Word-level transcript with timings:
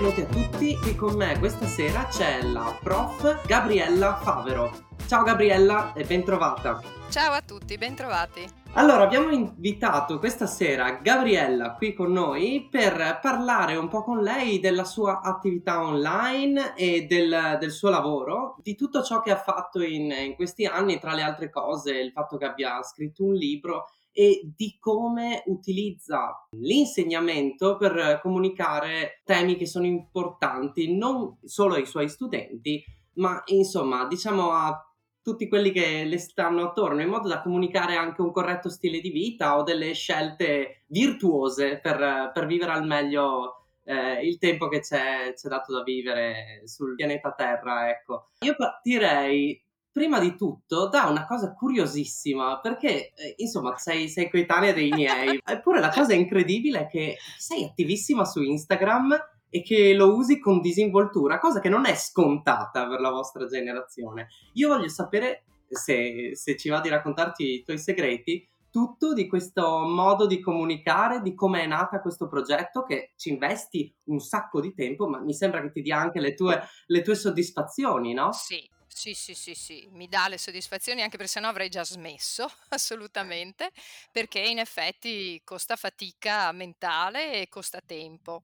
benvenuti 0.00 0.20
a 0.22 0.26
tutti. 0.26 0.76
Qui 0.78 0.96
con 0.96 1.14
me 1.14 1.38
questa 1.38 1.66
sera 1.66 2.06
c'è 2.06 2.40
la 2.42 2.74
prof 2.82 3.46
Gabriella 3.46 4.16
Favero. 4.16 4.86
Ciao 5.06 5.22
Gabriella 5.22 5.92
e 5.92 6.04
bentrovata. 6.04 6.80
Ciao 7.10 7.32
a 7.32 7.42
tutti, 7.42 7.76
bentrovati. 7.76 8.48
Allora, 8.74 9.02
abbiamo 9.02 9.30
invitato 9.30 10.18
questa 10.18 10.46
sera 10.46 10.92
Gabriella 11.02 11.74
qui 11.74 11.92
con 11.92 12.12
noi 12.12 12.66
per 12.70 13.18
parlare 13.20 13.76
un 13.76 13.88
po' 13.88 14.02
con 14.02 14.22
lei 14.22 14.58
della 14.58 14.84
sua 14.84 15.20
attività 15.20 15.82
online 15.82 16.74
e 16.76 17.04
del, 17.04 17.58
del 17.60 17.70
suo 17.70 17.90
lavoro, 17.90 18.56
di 18.62 18.76
tutto 18.76 19.02
ciò 19.02 19.20
che 19.20 19.32
ha 19.32 19.36
fatto 19.36 19.82
in, 19.82 20.10
in 20.12 20.34
questi 20.34 20.64
anni, 20.64 20.98
tra 20.98 21.12
le 21.12 21.22
altre 21.22 21.50
cose 21.50 21.92
il 21.92 22.12
fatto 22.12 22.38
che 22.38 22.46
abbia 22.46 22.82
scritto 22.82 23.24
un 23.24 23.34
libro 23.34 23.84
e 24.12 24.50
di 24.56 24.76
come 24.78 25.42
utilizza 25.46 26.46
l'insegnamento 26.56 27.76
per 27.76 28.20
comunicare 28.22 29.22
temi 29.24 29.56
che 29.56 29.66
sono 29.66 29.86
importanti 29.86 30.96
non 30.96 31.38
solo 31.44 31.74
ai 31.74 31.86
suoi 31.86 32.08
studenti, 32.08 32.82
ma 33.14 33.42
insomma, 33.46 34.06
diciamo 34.06 34.50
a 34.50 34.84
tutti 35.22 35.48
quelli 35.48 35.70
che 35.70 36.04
le 36.04 36.18
stanno 36.18 36.68
attorno, 36.68 37.02
in 37.02 37.08
modo 37.08 37.28
da 37.28 37.42
comunicare 37.42 37.94
anche 37.94 38.22
un 38.22 38.32
corretto 38.32 38.68
stile 38.68 39.00
di 39.00 39.10
vita 39.10 39.58
o 39.58 39.62
delle 39.62 39.92
scelte 39.92 40.84
virtuose 40.86 41.78
per, 41.78 42.30
per 42.32 42.46
vivere 42.46 42.72
al 42.72 42.86
meglio 42.86 43.66
eh, 43.84 44.26
il 44.26 44.38
tempo 44.38 44.68
che 44.68 44.80
c'è, 44.80 45.32
c'è 45.34 45.48
dato 45.48 45.72
da 45.72 45.82
vivere 45.82 46.62
sul 46.64 46.94
pianeta 46.94 47.32
Terra. 47.32 47.90
Ecco. 47.90 48.28
Io 48.40 48.54
partirei 48.56 49.62
prima 49.92 50.18
di 50.20 50.36
tutto 50.36 50.88
da 50.88 51.06
una 51.06 51.26
cosa 51.26 51.52
curiosissima, 51.52 52.60
perché 52.60 53.12
eh, 53.14 53.34
insomma 53.38 53.76
sei, 53.76 54.08
sei 54.08 54.30
coetanea 54.30 54.72
dei 54.72 54.90
miei, 54.90 55.40
eppure 55.44 55.80
la 55.80 55.90
cosa 55.90 56.14
incredibile 56.14 56.80
è 56.80 56.86
che 56.86 57.16
sei 57.38 57.64
attivissima 57.64 58.24
su 58.24 58.42
Instagram 58.42 59.18
e 59.48 59.62
che 59.62 59.94
lo 59.94 60.14
usi 60.14 60.38
con 60.38 60.60
disinvoltura, 60.60 61.38
cosa 61.38 61.60
che 61.60 61.68
non 61.68 61.84
è 61.86 61.94
scontata 61.94 62.86
per 62.86 63.00
la 63.00 63.10
vostra 63.10 63.46
generazione. 63.46 64.28
Io 64.54 64.68
voglio 64.68 64.88
sapere, 64.88 65.44
se, 65.68 66.30
se 66.34 66.56
ci 66.56 66.68
va 66.68 66.80
di 66.80 66.88
raccontarti 66.88 67.54
i 67.54 67.62
tuoi 67.64 67.78
segreti, 67.78 68.46
tutto 68.70 69.12
di 69.12 69.26
questo 69.26 69.80
modo 69.80 70.26
di 70.26 70.40
comunicare, 70.40 71.20
di 71.20 71.34
come 71.34 71.62
è 71.62 71.66
nata 71.66 72.00
questo 72.00 72.28
progetto 72.28 72.84
che 72.84 73.12
ci 73.16 73.30
investi 73.30 73.92
un 74.04 74.20
sacco 74.20 74.60
di 74.60 74.72
tempo, 74.72 75.08
ma 75.08 75.18
mi 75.18 75.34
sembra 75.34 75.60
che 75.60 75.72
ti 75.72 75.82
dia 75.82 75.98
anche 75.98 76.20
le 76.20 76.34
tue, 76.34 76.62
le 76.86 77.02
tue 77.02 77.16
soddisfazioni, 77.16 78.12
no? 78.12 78.32
Sì, 78.32 78.64
sì, 78.92 79.14
sì, 79.14 79.34
sì, 79.34 79.54
sì, 79.54 79.88
mi 79.92 80.08
dà 80.08 80.26
le 80.28 80.36
soddisfazioni 80.36 81.00
anche 81.00 81.16
perché 81.16 81.32
sennò 81.32 81.48
avrei 81.48 81.68
già 81.68 81.84
smesso, 81.84 82.50
assolutamente, 82.70 83.70
perché 84.12 84.40
in 84.40 84.58
effetti 84.58 85.40
costa 85.44 85.76
fatica 85.76 86.50
mentale 86.52 87.40
e 87.40 87.48
costa 87.48 87.80
tempo. 87.80 88.42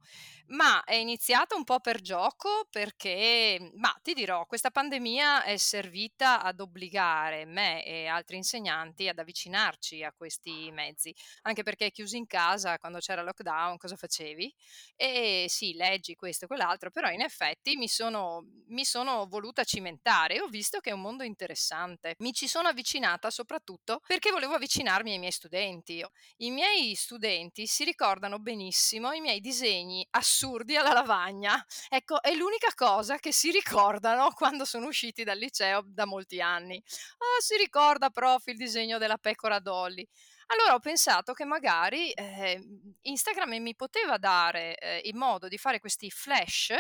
Ma 0.48 0.84
è 0.84 0.94
iniziato 0.94 1.56
un 1.56 1.64
po' 1.64 1.80
per 1.80 2.00
gioco 2.00 2.69
perché, 2.70 3.72
ma 3.75 3.92
ti 4.00 4.14
dirò, 4.14 4.47
questa 4.47 4.70
pandemia 4.70 5.42
è 5.42 5.56
servita 5.56 6.41
ad 6.41 6.61
obbligare 6.61 7.44
me 7.44 7.84
e 7.84 8.06
altri 8.06 8.36
insegnanti 8.36 9.08
ad 9.08 9.19
avvicinarci 9.19 10.05
a 10.05 10.12
questi 10.17 10.70
mezzi, 10.70 11.12
anche 11.42 11.64
perché 11.64 11.91
chiusi 11.91 12.17
in 12.17 12.27
casa 12.28 12.78
quando 12.78 12.98
c'era 13.00 13.22
lockdown, 13.22 13.77
cosa 13.77 13.97
facevi? 13.97 14.55
E 14.94 15.47
sì, 15.48 15.72
leggi 15.74 16.14
questo 16.14 16.44
e 16.44 16.47
quell'altro, 16.47 16.91
però 16.92 17.11
in 17.11 17.22
effetti 17.22 17.74
mi 17.77 17.89
sono, 17.89 18.47
mi 18.69 18.84
sono 18.84 19.27
voluta 19.27 19.64
cimentare 19.64 20.41
ho 20.41 20.47
visto 20.47 20.78
che 20.78 20.91
è 20.91 20.92
un 20.92 21.00
mondo 21.00 21.24
interessante. 21.24 22.14
Mi 22.19 22.33
ci 22.33 22.47
sono 22.47 22.69
avvicinata 22.69 23.30
soprattutto 23.30 24.00
perché 24.06 24.30
volevo 24.30 24.55
avvicinarmi 24.55 25.11
ai 25.11 25.19
miei 25.19 25.33
studenti. 25.33 26.05
I 26.39 26.50
miei 26.50 26.94
studenti 26.94 27.67
si 27.67 27.83
ricordano 27.83 28.39
benissimo 28.39 29.11
i 29.12 29.20
miei 29.20 29.41
disegni 29.41 30.06
assurdi 30.37 30.77
alla 30.77 30.92
lavagna. 30.92 31.64
Ecco, 31.89 32.20
è 32.20 32.35
l'unica 32.35 32.69
cosa 32.74 33.19
che 33.19 33.33
si 33.33 33.51
ricordano 33.51 34.30
quando 34.36 34.67
sono 34.67 34.86
usciti 34.86 35.24
dal 35.24 35.39
liceo 35.39 35.83
da 35.86 36.05
molti 36.05 36.42
anni. 36.42 36.83
Ah, 37.19 37.41
si 37.41 37.57
ricorda, 37.57 38.11
prof, 38.11 38.47
il 38.48 38.57
disegno 38.57 38.98
della 38.98 39.17
pecora 39.17 39.58
Dolly. 39.58 40.07
Allora 40.48 40.74
ho 40.74 40.79
pensato 40.79 41.33
che 41.33 41.45
magari 41.45 42.13
eh, 42.13 42.63
Instagram 43.01 43.57
mi 43.61 43.74
poteva 43.74 44.17
dare 44.17 44.77
eh, 44.77 45.01
il 45.05 45.17
modo 45.17 45.48
di 45.48 45.58
fare 45.58 45.80
questi 45.80 46.08
flash 46.08 46.73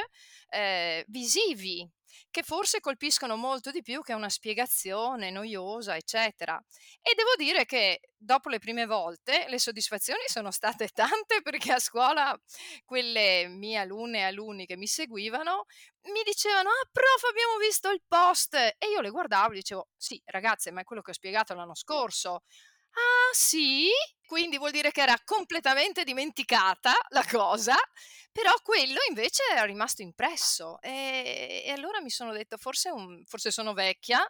eh, 0.50 1.04
visivi 1.08 1.88
che 2.30 2.42
forse 2.42 2.80
colpiscono 2.80 3.36
molto 3.36 3.70
di 3.70 3.82
più 3.82 4.02
che 4.02 4.12
una 4.14 4.28
spiegazione 4.28 5.30
noiosa, 5.30 5.96
eccetera. 5.96 6.60
E 7.02 7.14
devo 7.14 7.34
dire 7.36 7.64
che 7.64 8.00
dopo 8.16 8.48
le 8.48 8.58
prime 8.58 8.86
volte 8.86 9.46
le 9.48 9.58
soddisfazioni 9.58 10.22
sono 10.26 10.50
state 10.50 10.88
tante 10.94 11.42
perché 11.42 11.72
a 11.72 11.78
scuola 11.78 12.38
quelle 12.84 13.46
mie 13.48 13.78
alunne 13.78 14.18
e 14.20 14.22
alunni 14.22 14.66
che 14.66 14.76
mi 14.76 14.86
seguivano 14.86 15.64
mi 16.06 16.22
dicevano 16.24 16.70
ah 16.70 16.88
prof 16.92 17.24
abbiamo 17.30 17.56
visto 17.58 17.90
il 17.90 18.02
post! 18.06 18.54
E 18.54 18.76
io 18.92 19.00
le 19.00 19.10
guardavo 19.10 19.52
e 19.52 19.56
dicevo 19.56 19.88
sì 19.96 20.20
ragazze 20.26 20.70
ma 20.70 20.80
è 20.80 20.84
quello 20.84 21.02
che 21.02 21.10
ho 21.10 21.14
spiegato 21.14 21.54
l'anno 21.54 21.74
scorso. 21.74 22.42
Ah 22.92 23.32
sì 23.32 23.90
quindi 24.26 24.58
vuol 24.58 24.70
dire 24.72 24.90
che 24.90 25.02
era 25.02 25.16
completamente 25.24 26.04
dimenticata 26.04 26.92
la 27.10 27.24
cosa, 27.30 27.74
però 28.32 28.52
quello 28.62 28.98
invece 29.08 29.42
era 29.50 29.64
rimasto 29.64 30.02
impresso 30.02 30.80
e, 30.82 31.62
e 31.64 31.70
allora 31.70 32.00
mi 32.00 32.10
sono 32.10 32.32
detto 32.32 32.56
forse, 32.58 32.90
un, 32.90 33.24
forse, 33.24 33.50
sono 33.50 33.72
vecchia, 33.72 34.20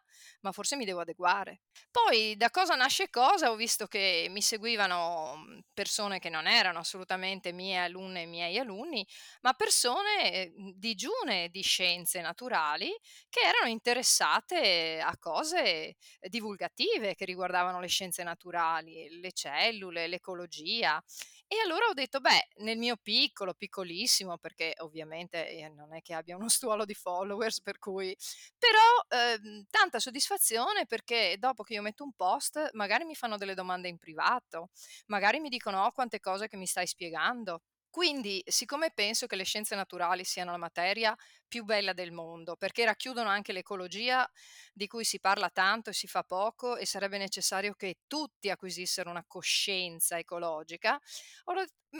ma 0.42 0.52
forse 0.52 0.76
mi 0.76 0.84
devo 0.84 1.00
adeguare. 1.00 1.60
Poi 1.90 2.36
da 2.36 2.50
cosa 2.50 2.74
nasce 2.74 3.08
cosa 3.10 3.50
ho 3.50 3.56
visto 3.56 3.86
che 3.86 4.26
mi 4.30 4.42
seguivano 4.42 5.36
mhmm, 5.36 5.60
persone 5.74 6.18
che 6.18 6.28
non 6.28 6.46
erano 6.46 6.78
assolutamente 6.78 7.52
mie 7.52 7.78
alunne 7.78 8.22
e 8.22 8.26
miei 8.26 8.58
alunni, 8.58 9.06
ma 9.42 9.52
persone 9.54 10.52
mhmm, 10.54 10.72
digiune 10.74 11.48
di 11.48 11.62
scienze 11.62 12.20
naturali 12.20 12.90
che 13.28 13.40
erano 13.40 13.68
interessate 13.68 15.00
a 15.02 15.16
cose 15.18 15.96
divulgative 16.20 17.14
che 17.14 17.24
riguardavano 17.24 17.80
le 17.80 17.88
scienze 17.88 18.22
naturali, 18.22 19.20
le 19.20 19.32
cellule 19.32 19.85
cellule, 19.86 20.06
l'ecologia. 20.06 21.02
E 21.48 21.60
allora 21.60 21.86
ho 21.86 21.92
detto, 21.92 22.20
beh, 22.20 22.48
nel 22.64 22.76
mio 22.76 22.97
piccolo, 22.97 23.54
piccolissimo, 23.54 24.36
perché 24.38 24.74
ovviamente 24.78 25.48
eh, 25.48 25.69
non 25.69 25.94
è 25.94 26.02
che 26.02 26.14
abbia 26.14 26.36
uno 26.36 26.48
stuolo 26.50 26.84
di 26.84 26.94
followers, 26.94 27.60
per 27.62 27.78
cui, 27.78 28.16
però 28.58 28.78
eh, 29.08 29.64
tanta 29.70 30.00
soddisfazione 30.00 30.86
perché 30.86 31.36
dopo 31.38 31.62
che 31.62 31.75
io 31.75 31.82
metto 31.82 32.04
un 32.04 32.12
post, 32.12 32.70
magari 32.72 33.04
mi 33.04 33.14
fanno 33.14 33.36
delle 33.36 33.54
domande 33.54 33.88
in 33.88 33.98
privato, 33.98 34.70
magari 35.06 35.38
mi 35.38 35.48
dicono, 35.48 35.84
oh, 35.84 35.92
quante 35.92 36.20
cose 36.20 36.48
che 36.48 36.56
mi 36.56 36.66
stai 36.66 36.86
spiegando. 36.86 37.62
Quindi, 37.96 38.42
siccome 38.46 38.90
penso 38.92 39.26
che 39.26 39.36
le 39.36 39.44
scienze 39.44 39.74
naturali 39.74 40.22
siano 40.22 40.50
la 40.50 40.58
materia 40.58 41.16
più 41.48 41.64
bella 41.64 41.94
del 41.94 42.12
mondo, 42.12 42.54
perché 42.56 42.84
racchiudono 42.84 43.30
anche 43.30 43.52
l'ecologia 43.54 44.30
di 44.74 44.86
cui 44.86 45.02
si 45.02 45.18
parla 45.18 45.48
tanto 45.48 45.88
e 45.88 45.92
si 45.94 46.06
fa 46.06 46.22
poco 46.22 46.76
e 46.76 46.84
sarebbe 46.84 47.16
necessario 47.16 47.72
che 47.72 48.00
tutti 48.06 48.50
acquisissero 48.50 49.08
una 49.08 49.24
coscienza 49.26 50.18
ecologica, 50.18 51.00
ho, 51.44 51.54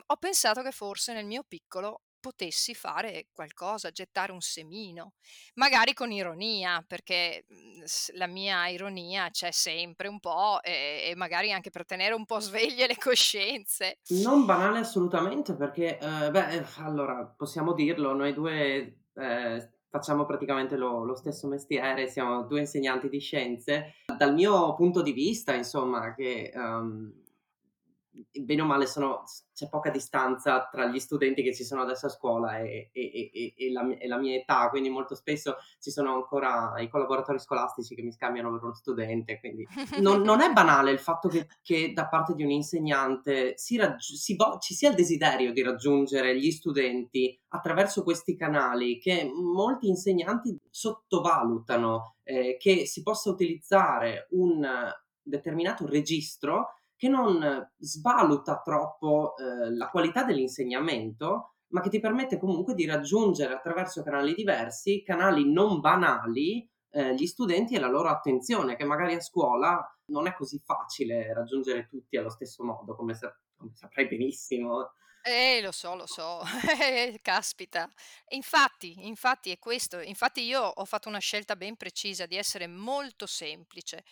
ho 0.07 0.17
pensato 0.19 0.61
che 0.63 0.71
forse 0.71 1.15
nel 1.15 1.25
mio 1.25 1.45
piccolo 1.49 2.03
potessi 2.27 2.75
fare 2.75 3.29
qualcosa, 3.33 3.93
gettare 3.93 4.33
un 4.33 4.41
semino, 4.41 5.13
magari 5.55 5.95
con 5.95 6.11
ironia, 6.11 6.85
perché 6.85 7.45
mhmm, 7.47 7.85
la 8.15 8.27
mia 8.27 8.67
ironia 8.67 9.31
c'è 9.31 9.53
sempre 9.53 10.09
un 10.09 10.19
po' 10.19 10.61
e, 10.61 11.05
e 11.09 11.15
magari 11.15 11.53
anche 11.53 11.71
per 11.71 11.85
tenere 11.85 12.17
un 12.17 12.27
po' 12.27 12.41
sveglie 12.41 12.89
le 12.89 12.97
coscienze. 12.97 13.99
Non 14.09 14.45
banale 14.45 14.81
assolutamente, 14.81 15.55
perché, 15.55 16.01
eh, 16.01 16.31
beh, 16.33 16.67
allora 16.79 17.25
possiamo 17.25 17.75
dirlo, 17.75 18.13
noi 18.13 18.35
due 18.35 19.03
eh, 19.15 19.71
facciamo 19.89 20.27
praticamente 20.27 20.75
lo, 20.75 21.05
lo, 21.05 21.15
stesso 21.15 21.47
mestiere, 21.47 22.09
siamo 22.09 22.43
due 22.43 22.59
insegnanti 22.59 23.09
di 23.09 23.21
scienze. 23.21 23.95
Dal 24.19 24.35
mio 24.35 24.75
punto 24.75 25.01
di 25.01 25.13
vista, 25.13 25.55
insomma, 25.55 26.13
che 26.13 26.51
um, 26.57 27.13
bene 28.33 28.63
o 28.63 28.65
male 28.65 28.87
sono, 28.87 29.25
c'è 29.55 29.69
poca 29.69 29.91
distanza 29.91 30.69
tra 30.71 30.87
gli 30.87 30.99
studenti 30.99 31.43
che 31.43 31.55
ci 31.55 31.65
sono 31.65 31.83
adesso 31.83 32.07
a 32.07 32.11
scuola 32.11 32.59
e, 32.59 32.91
e, 32.93 33.31
e, 33.33 33.55
e 33.57 33.73
la, 33.73 33.87
la, 34.07 34.19
mia 34.19 34.37
età, 34.37 34.69
quindi 34.71 34.89
molto 34.89 35.15
spesso 35.15 35.57
ci 35.81 35.91
sono 35.91 36.15
ancora 36.15 36.75
i 36.79 36.89
collaboratori 36.89 37.39
scolastici 37.39 37.95
che 37.95 38.03
mi 38.03 38.13
scambiano 38.13 38.51
per 38.53 38.63
uno 38.63 38.75
studente, 38.75 39.39
quindi 39.39 39.67
non, 40.01 40.23
non 40.23 40.41
è 40.41 40.53
banale 40.53 40.91
il 40.91 40.99
fatto 40.99 41.29
che, 41.29 41.47
che, 41.63 41.93
da 41.93 42.09
parte 42.09 42.35
di 42.35 42.43
un 42.43 42.51
insegnante 42.51 43.57
si 43.57 43.77
raggi- 43.77 44.17
si 44.17 44.37
vo- 44.37 44.59
ci 44.59 44.75
sia 44.75 44.91
il 44.91 44.97
desiderio 44.97 45.53
di 45.53 45.63
raggiungere 45.63 46.39
gli 46.39 46.51
studenti 46.51 47.39
attraverso 47.49 48.03
questi 48.03 48.37
canali 48.37 48.99
che 48.99 49.31
molti 49.33 49.89
insegnanti 49.89 50.59
sottovalutano, 50.71 52.17
eh, 52.23 52.57
che 52.59 52.87
si 52.87 53.03
possa 53.03 53.31
utilizzare 53.31 54.27
un 54.31 54.67
determinato 55.23 55.87
registro 55.87 56.77
che 56.97 57.09
non 57.09 57.71
svaluta 57.77 58.61
troppo 58.63 59.35
eh, 59.37 59.75
la 59.75 59.89
qualità 59.89 60.25
dell'insegnamento, 60.25 61.57
ma 61.69 61.81
che 61.81 61.91
ti 61.91 62.01
permette 62.01 62.39
comunque 62.39 62.75
di 62.75 62.87
raggiungere 62.87 63.55
attraverso 63.55 64.03
canali 64.03 64.35
diversi, 64.35 65.03
canali 65.03 65.51
non 65.51 65.81
banali, 65.81 66.69
eh, 66.91 67.15
gli 67.15 67.27
studenti 67.27 67.75
e 67.75 67.79
la 67.79 67.89
loro 67.89 68.09
attenzione, 68.09 68.77
che 68.77 68.85
magari 68.85 69.15
a 69.15 69.21
scuola 69.21 69.85
non 70.07 70.27
è 70.27 70.35
così 70.35 70.61
facile 70.65 71.33
raggiungere 71.35 71.87
tutti 71.87 72.17
allo 72.17 72.31
stesso 72.31 72.65
modo, 72.65 72.95
come, 72.95 73.15
sa- 73.15 73.37
come 73.57 73.73
saprai 73.75 74.09
benissimo. 74.09 74.93
Eh, 75.29 75.61
lo 75.61 75.73
so, 75.73 75.97
lo 75.97 76.07
so, 76.07 76.41
caspita. 77.21 77.91
Infatti, 78.29 79.09
infatti 79.09 79.51
è 79.51 79.59
questo. 79.59 79.99
Infatti 79.99 80.43
io 80.43 80.63
ho 80.63 80.85
fatto 80.85 81.09
una 81.09 81.19
scelta 81.19 81.57
ben 81.57 81.75
precisa 81.75 82.27
di 82.27 82.37
essere 82.37 82.69
molto 82.69 83.27
semplice, 83.27 84.05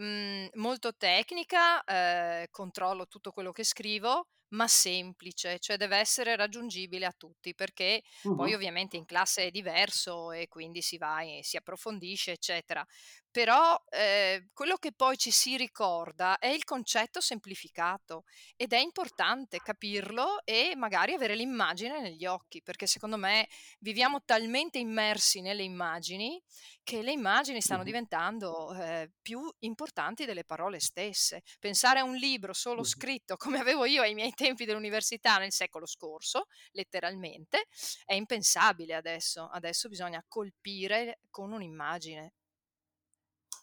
mhmm, 0.00 0.48
molto 0.54 0.94
tecnica, 0.96 1.82
ehm, 1.84 2.46
controllo 2.50 3.06
tutto 3.06 3.30
quello 3.32 3.52
che 3.52 3.64
scrivo, 3.64 4.28
ma 4.50 4.66
semplice, 4.68 5.58
cioè 5.58 5.76
deve 5.76 5.96
essere 5.98 6.34
raggiungibile 6.36 7.04
a 7.06 7.12
tutti, 7.16 7.54
perché 7.54 8.02
poi 8.34 8.52
Mh-mh. 8.52 8.54
ovviamente 8.54 8.96
in 8.96 9.04
classe 9.04 9.44
è 9.46 9.50
diverso 9.50 10.32
e 10.32 10.48
quindi 10.48 10.80
si 10.82 10.96
va 10.98 11.20
e 11.22 11.40
si 11.42 11.56
approfondisce, 11.58 12.32
eccetera. 12.32 12.84
Però, 13.30 13.80
ehm, 13.90 14.48
quello 14.52 14.76
che 14.76 14.92
poi 14.92 15.16
ci 15.18 15.30
si 15.30 15.56
ricorda 15.56 16.38
è 16.38 16.46
il 16.48 16.64
concetto 16.64 17.20
semplificato 17.20 18.24
ed 18.56 18.72
è 18.72 18.78
importante 18.78 19.60
capirlo 19.60 20.44
e 20.44 20.74
magari 20.76 21.12
avere 21.12 21.34
l'immagine 21.34 22.00
negli 22.00 22.24
occhi, 22.26 22.62
perché 22.62 22.86
secondo 22.86 23.16
me 23.18 23.46
viviamo 23.80 24.22
talmente 24.24 24.78
immersi 24.78 25.40
nelle 25.40 25.62
immagini 25.62 26.42
che 26.82 27.02
le 27.02 27.12
immagini 27.12 27.60
stanno 27.60 27.82
diventando, 27.84 28.72
ehm, 28.74 29.10
più 29.20 29.40
importanti 29.60 30.24
delle 30.24 30.44
parole 30.44 30.80
stesse. 30.80 31.42
Pensare 31.58 32.00
a 32.00 32.04
un 32.04 32.14
libro 32.16 32.52
solo 32.54 32.82
scritto 32.82 33.36
come 33.36 33.58
avevo 33.58 33.84
io 33.84 34.02
ai 34.02 34.14
miei 34.14 34.32
tempi 34.32 34.64
dell'università 34.64 35.36
nel 35.38 35.52
secolo 35.52 35.86
scorso, 35.86 36.46
letteralmente, 36.72 37.66
è 38.04 38.14
impensabile 38.14 38.94
adesso. 38.94 39.48
Adesso 39.52 39.88
bisogna 39.88 40.24
colpire 40.26 41.20
con 41.30 41.52
un'immagine. 41.52 42.32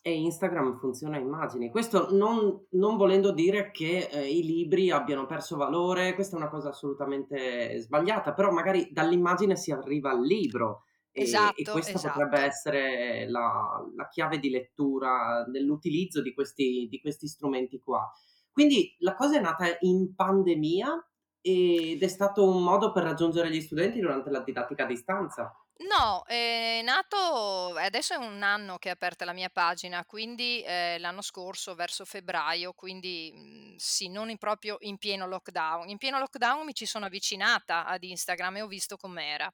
E 0.07 0.13
Instagram 0.19 0.77
funziona 0.77 1.15
a 1.17 1.19
immagini. 1.19 1.71
Questo 1.71 2.15
non 2.15 2.67
non 2.73 2.95
volendo 2.95 3.31
dire 3.31 3.71
che, 3.71 4.07
ehm, 4.11 4.23
i 4.27 4.43
libri 4.43 4.91
abbiano 4.91 5.25
perso 5.25 5.57
valore, 5.57 6.13
questa 6.13 6.35
è 6.35 6.39
una 6.39 6.49
cosa 6.49 6.69
assolutamente 6.69 7.79
sbagliata, 7.81 8.33
però 8.35 8.51
magari 8.51 8.89
dall'immagine 8.91 9.55
si 9.55 9.71
arriva 9.71 10.11
al 10.11 10.21
libro 10.23 10.83
e 11.11 11.51
e 11.55 11.65
Esatto, 11.65 11.71
questa 11.71 11.99
potrebbe 12.01 12.37
esatto. 12.37 12.45
essere 12.45 13.27
la 13.27 13.83
la 13.95 14.07
chiave 14.09 14.37
di 14.37 14.51
lettura 14.51 15.43
nell'utilizzo 15.47 16.21
di 16.21 16.33
questi 16.35 16.85
di 16.87 17.01
questi 17.01 17.27
strumenti 17.27 17.79
qua. 17.79 18.07
Quindi 18.51 18.95
la 18.99 19.15
cosa 19.15 19.37
è 19.37 19.41
nata 19.41 19.65
in 19.79 20.13
pandemia 20.13 21.03
ed 21.41 22.03
è 22.03 22.07
stato 22.07 22.47
un 22.47 22.61
modo 22.63 22.91
per 22.91 23.01
raggiungere 23.03 23.49
gli 23.49 23.59
studenti 23.61 23.99
durante 23.99 24.29
la 24.29 24.41
didattica 24.41 24.83
a 24.83 24.87
distanza? 24.87 25.51
No, 25.77 26.23
è 26.25 26.79
nato 26.85 27.75
adesso 27.75 28.13
è 28.13 28.17
1 28.17 28.41
anno 28.43 28.77
che 28.77 28.87
è 28.87 28.91
aperta 28.93 29.25
la 29.25 29.33
mia 29.33 29.49
pagina, 29.49 30.05
quindi, 30.05 30.63
ehm, 30.65 31.01
l'anno 31.01 31.21
scorso 31.21 31.75
verso 31.75 32.05
febbraio, 32.05 32.71
quindi, 32.71 33.29
mhmm, 33.35 33.75
sì, 33.75 34.07
non 34.07 34.29
in 34.29 34.37
proprio 34.37 34.77
in 34.79 34.97
pieno 34.97 35.27
lockdown. 35.27 35.89
In 35.89 35.97
pieno 35.97 36.17
lockdown 36.17 36.63
mi 36.65 36.73
ci 36.73 36.85
sono 36.85 37.05
avvicinata 37.07 37.85
ad 37.85 38.03
Instagram 38.05 38.55
e 38.57 38.61
ho 38.61 38.67
visto 38.67 38.95
com'era. 38.95 39.51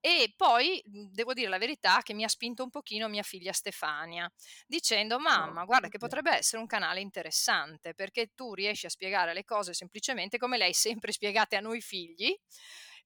E 0.00 0.32
poi, 0.34 0.82
mhmm, 0.86 1.10
devo 1.12 1.34
dire 1.34 1.48
la 1.50 1.58
verità 1.58 2.00
che 2.02 2.14
mi 2.14 2.24
ha 2.24 2.28
spinto 2.28 2.62
un 2.62 2.70
pochino 2.70 3.06
mia 3.08 3.22
figlia 3.22 3.52
Stefania, 3.52 4.30
dicendo: 4.66 5.18
Ah, 5.34 5.52
"Mamma, 5.52 5.64
guarda 5.66 5.88
che 5.88 5.98
okay. 6.02 6.18
potrebbe 6.18 6.30
essere 6.34 6.62
un 6.62 6.66
canale 6.66 7.00
interessante, 7.00 7.92
perché 7.92 8.32
tu 8.34 8.54
riesci 8.54 8.86
a 8.86 8.88
spiegare 8.90 9.34
le 9.34 9.44
cose 9.44 9.74
semplicemente 9.74 10.38
come 10.38 10.56
le 10.56 10.64
hai 10.64 10.72
sempre 10.74 11.12
spiegate 11.12 11.56
a 11.56 11.60
noi 11.60 11.82
figli, 11.82 12.34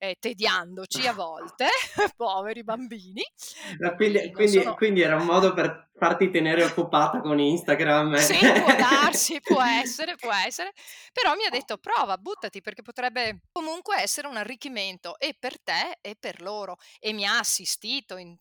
ehm, 0.02 0.14
tediandoci 0.18 1.06
a 1.06 1.12
volte, 1.12 1.68
poveri 2.16 2.64
bambini, 2.64 3.22
quindi 3.96 4.30
quindi 4.32 4.60
sono 4.62 4.74
quindi 4.74 5.00
era 5.02 5.16
un 5.16 5.24
modo 5.24 5.52
per 5.54 5.90
farti 5.94 6.30
tenere 6.30 6.64
occupata 6.64 7.20
con 7.20 7.38
Instagram. 7.38 8.14
E 8.14 8.18
Sì, 8.34 8.52
può 8.52 8.74
darsi, 8.74 9.40
può 9.40 9.62
essere, 9.62 10.16
può 10.16 10.32
essere, 10.32 10.72
però 11.12 11.34
mi 11.34 11.44
ha 11.44 11.50
detto: 11.50 11.78
"Prova, 11.78 12.18
buttati 12.18 12.60
perché 12.60 12.82
potrebbe 12.82 13.42
comunque 13.52 14.00
essere 14.00 14.26
un 14.28 14.36
arricchimento 14.36 15.18
e 15.18 15.34
per 15.38 15.60
te 15.62 15.98
e 16.00 16.16
per 16.18 16.40
loro." 16.42 16.76
E 16.98 17.12
mi 17.12 17.24
ha 17.24 17.38
assistito 17.38 18.16
in 18.16 18.36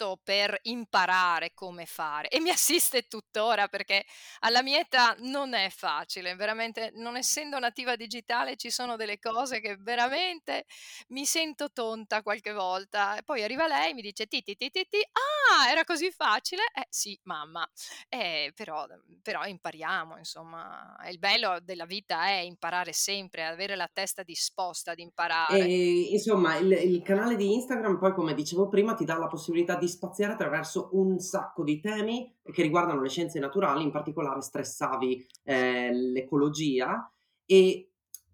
tutto 0.00 0.18
per 0.22 0.58
imparare 0.62 1.52
come 1.54 1.84
fare 1.86 2.28
e 2.28 2.40
mi 2.40 2.50
assiste 2.50 3.02
tuttora 3.02 3.68
perché 3.68 4.04
alla 4.40 4.62
mia 4.62 4.78
età 4.78 5.14
non 5.20 5.52
è 5.54 5.68
facile, 5.70 6.34
veramente 6.34 6.90
non 6.94 7.16
essendo 7.16 7.58
nativa 7.58 7.96
digitale 7.96 8.56
ci 8.56 8.70
sono 8.70 8.96
delle 8.96 9.18
cose 9.18 9.60
che 9.60 9.76
veramente 9.78 10.64
mi 11.08 11.24
sento 11.26 11.70
tonta 11.72 12.22
qualche 12.22 12.52
volta 12.52 13.16
e 13.18 13.22
poi 13.22 13.42
arriva 13.42 13.66
lei 13.66 13.90
e 13.90 13.94
mi 13.94 14.02
dice: 14.02 14.26
"Ti, 14.26 14.42
ti, 14.42 14.56
ti, 14.56 14.68
ah, 15.12 15.70
era 15.70 15.84
così 15.84 16.10
facile?" 16.10 16.62
"Eh 16.74 16.86
sì, 16.88 17.18
mamma." 17.24 17.68
Eh, 18.08 18.52
però 18.54 18.86
mhmm, 18.86 19.20
però 19.22 19.44
impariamo 19.44 20.16
insomma. 20.18 20.96
Il 21.10 21.18
bello 21.18 21.58
della 21.60 21.84
vita 21.86 22.26
è 22.26 22.38
imparare 22.40 22.92
sempre, 22.92 23.44
avere 23.46 23.76
la 23.76 23.88
testa 23.92 24.22
disposta 24.22 24.92
ad 24.92 24.98
imparare. 24.98 25.70
E 25.72 26.10
insomma 26.12 26.56
il 26.58 26.70
il 26.70 27.02
canale 27.02 27.34
di 27.34 27.52
Instagram 27.54 27.98
poi, 27.98 28.12
come 28.14 28.34
dicevo 28.34 28.68
prima, 28.68 28.94
ti 28.94 29.04
dà 29.04 29.16
la 29.18 29.26
possibilità 29.26 29.74
di 29.76 29.88
spaziare 29.90 30.32
attraverso 30.32 30.90
un 30.92 31.18
sacco 31.18 31.62
di 31.64 31.80
temi 31.80 32.34
che 32.42 32.62
riguardano 32.62 33.02
le 33.02 33.08
scienze 33.10 33.38
naturali, 33.38 33.82
in 33.84 33.90
particolare 33.90 34.40
stressavi, 34.40 35.26
ehm, 35.44 35.92
l'ecologia 36.12 37.12
e 37.44 37.84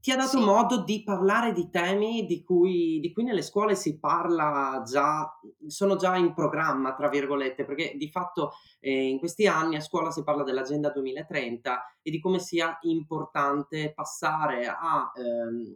ti 0.00 0.12
ha 0.12 0.16
dato 0.16 0.38
Sì, 0.38 0.40
modo 0.40 0.84
di 0.84 1.02
parlare 1.02 1.52
di 1.52 1.68
temi 1.68 2.26
di 2.26 2.44
cui 2.44 3.00
di 3.00 3.12
cui 3.12 3.24
nelle 3.24 3.42
scuole 3.42 3.74
si 3.74 3.98
parla 3.98 4.82
già 4.86 5.36
sono 5.66 5.96
già 5.96 6.16
"in 6.16 6.32
programma" 6.34 6.94
tra 6.94 7.08
virgolette, 7.08 7.64
perché 7.64 7.94
di 7.96 8.08
fatto, 8.08 8.52
ehm, 8.80 9.08
in 9.10 9.18
questi 9.18 9.46
anni 9.48 9.76
a 9.76 9.80
scuola 9.80 10.10
si 10.12 10.22
parla 10.22 10.44
dell'Agenda 10.44 10.90
2030 10.90 11.96
e 12.02 12.10
di 12.12 12.20
come 12.20 12.38
sia 12.38 12.78
importante 12.82 13.92
passare 13.94 14.66
a 14.68 15.10
ehm, 15.16 15.74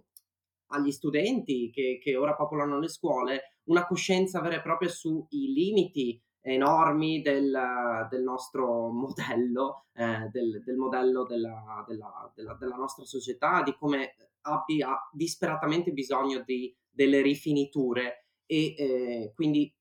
agli 0.73 0.93
studenti 0.93 1.71
che 1.73 1.99
che 2.01 2.17
ora 2.17 2.35
popolano 2.37 2.79
le 2.79 2.89
scuole, 2.89 3.50
una 3.65 3.87
coscienza 3.87 4.41
vera 4.41 4.57
e 4.57 4.63
propria 4.63 4.89
sui 4.89 5.27
limiti 5.53 6.21
enormi 6.43 7.21
del 7.23 8.07
del 8.11 8.23
nostro 8.23 8.91
modello, 8.91 9.87
ehm, 9.95 10.31
del 10.31 10.63
del 10.65 10.77
modello 10.77 11.25
della 11.25 11.85
della 11.87 12.33
della 12.35 12.55
della 12.55 12.77
nostra 12.77 13.05
società, 13.05 13.63
di 13.63 13.75
come 13.77 14.15
abbia 14.43 14.97
disperatamente 15.13 15.93
bisogno 15.93 16.43
di 16.45 16.75
delle 16.89 17.21
rifiniture 17.23 18.27
e, 18.47 18.75
ehm, 18.77 19.33
quindi 19.35 19.73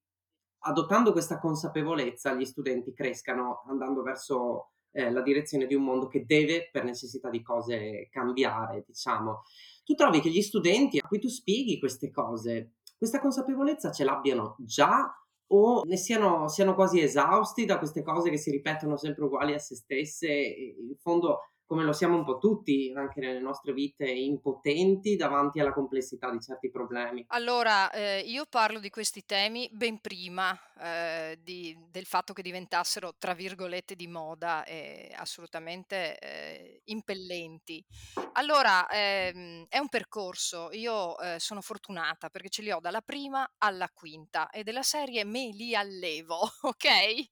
adottando 0.64 1.12
questa 1.14 1.40
consapevolezza 1.40 2.34
gli 2.34 2.46
studenti 2.46 2.94
crescano 2.94 3.64
andando 3.68 4.02
verso, 4.04 4.72
ehm, 4.92 5.14
la 5.14 5.22
direzione 5.22 5.66
di 5.68 5.76
un 5.76 5.84
mondo 5.84 6.08
che 6.08 6.26
deve, 6.26 6.70
per 6.72 6.84
necessità 6.84 7.30
di 7.30 7.42
cose, 7.42 8.10
cambiare, 8.12 8.84
diciamo. 8.86 9.44
Tu 9.86 9.94
trovi 9.96 10.20
che 10.20 10.30
gli 10.30 10.42
studenti 10.42 10.98
a 11.00 11.08
cui 11.08 11.20
tu 11.20 11.30
spieghi 11.30 11.80
queste 11.80 12.12
cose, 12.12 12.74
questa 13.00 13.22
consapevolezza 13.22 13.92
ce 13.92 14.04
l'abbiano 14.04 14.58
già 14.60 15.10
o 15.52 15.84
ne 15.86 15.96
siano 15.96 16.50
siano 16.50 16.76
quasi 16.76 17.00
esausti 17.02 17.66
da 17.66 17.78
queste 17.78 18.04
cose 18.04 18.30
che 18.30 18.38
si 18.38 18.52
ripetono 18.52 18.98
sempre 18.98 19.24
uguali 19.24 19.54
a 19.54 19.58
se 19.58 19.76
stesse 19.76 20.30
in 20.30 20.96
fondo, 21.00 21.40
come 21.70 21.84
lo 21.84 21.94
siamo 21.94 22.18
un 22.18 22.26
po' 22.26 22.38
tutti 22.40 22.92
anche 22.96 23.20
nelle 23.20 23.40
nostre 23.40 23.74
vite, 23.74 24.10
impotenti 24.10 25.16
davanti 25.16 25.60
alla 25.60 25.74
complessità 25.74 26.32
di 26.32 26.40
certi 26.40 26.72
problemi? 26.72 27.28
Allora, 27.32 27.92
ehm, 27.92 28.24
io 28.28 28.46
parlo 28.48 28.80
di 28.80 28.90
questi 28.90 29.24
temi 29.24 29.70
ben 29.72 30.00
prima, 30.02 30.58
ehm, 30.80 31.36
di 31.36 31.78
del 31.92 32.06
fatto 32.08 32.34
che 32.34 32.42
diventassero, 32.42 33.14
tra 33.20 33.36
virgolette, 33.36 33.96
"di 33.96 34.08
moda" 34.08 34.64
e 34.64 35.14
assolutamente, 35.16 36.18
ehm, 36.18 36.80
impellenti. 36.86 37.86
Allora, 38.34 38.88
ehm, 38.90 39.66
è 39.70 39.78
un 39.78 39.90
percorso. 39.90 40.70
Io, 40.72 41.20
ehm, 41.20 41.38
sono 41.38 41.62
fortunata 41.62 42.30
perché 42.30 42.50
ce 42.50 42.64
li 42.64 42.72
ho 42.72 42.80
dalla 42.80 43.02
prima 43.02 43.48
alla 43.60 43.90
quinta 43.94 44.50
e 44.50 44.64
della 44.64 44.82
serie 44.84 45.24
me 45.26 45.50
li 45.52 45.76
allevo, 45.76 46.40
okay, 46.64 47.30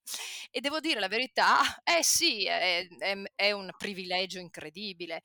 e 0.51 0.59
devo 0.61 0.79
dire 0.79 0.99
la 0.99 1.07
verità 1.07 1.81
eh 1.83 2.03
sì, 2.03 2.45
è 2.45 2.85
è 2.99 3.15
è 3.35 3.51
un 3.51 3.69
privilegio 3.75 4.25
incredibile 4.35 5.23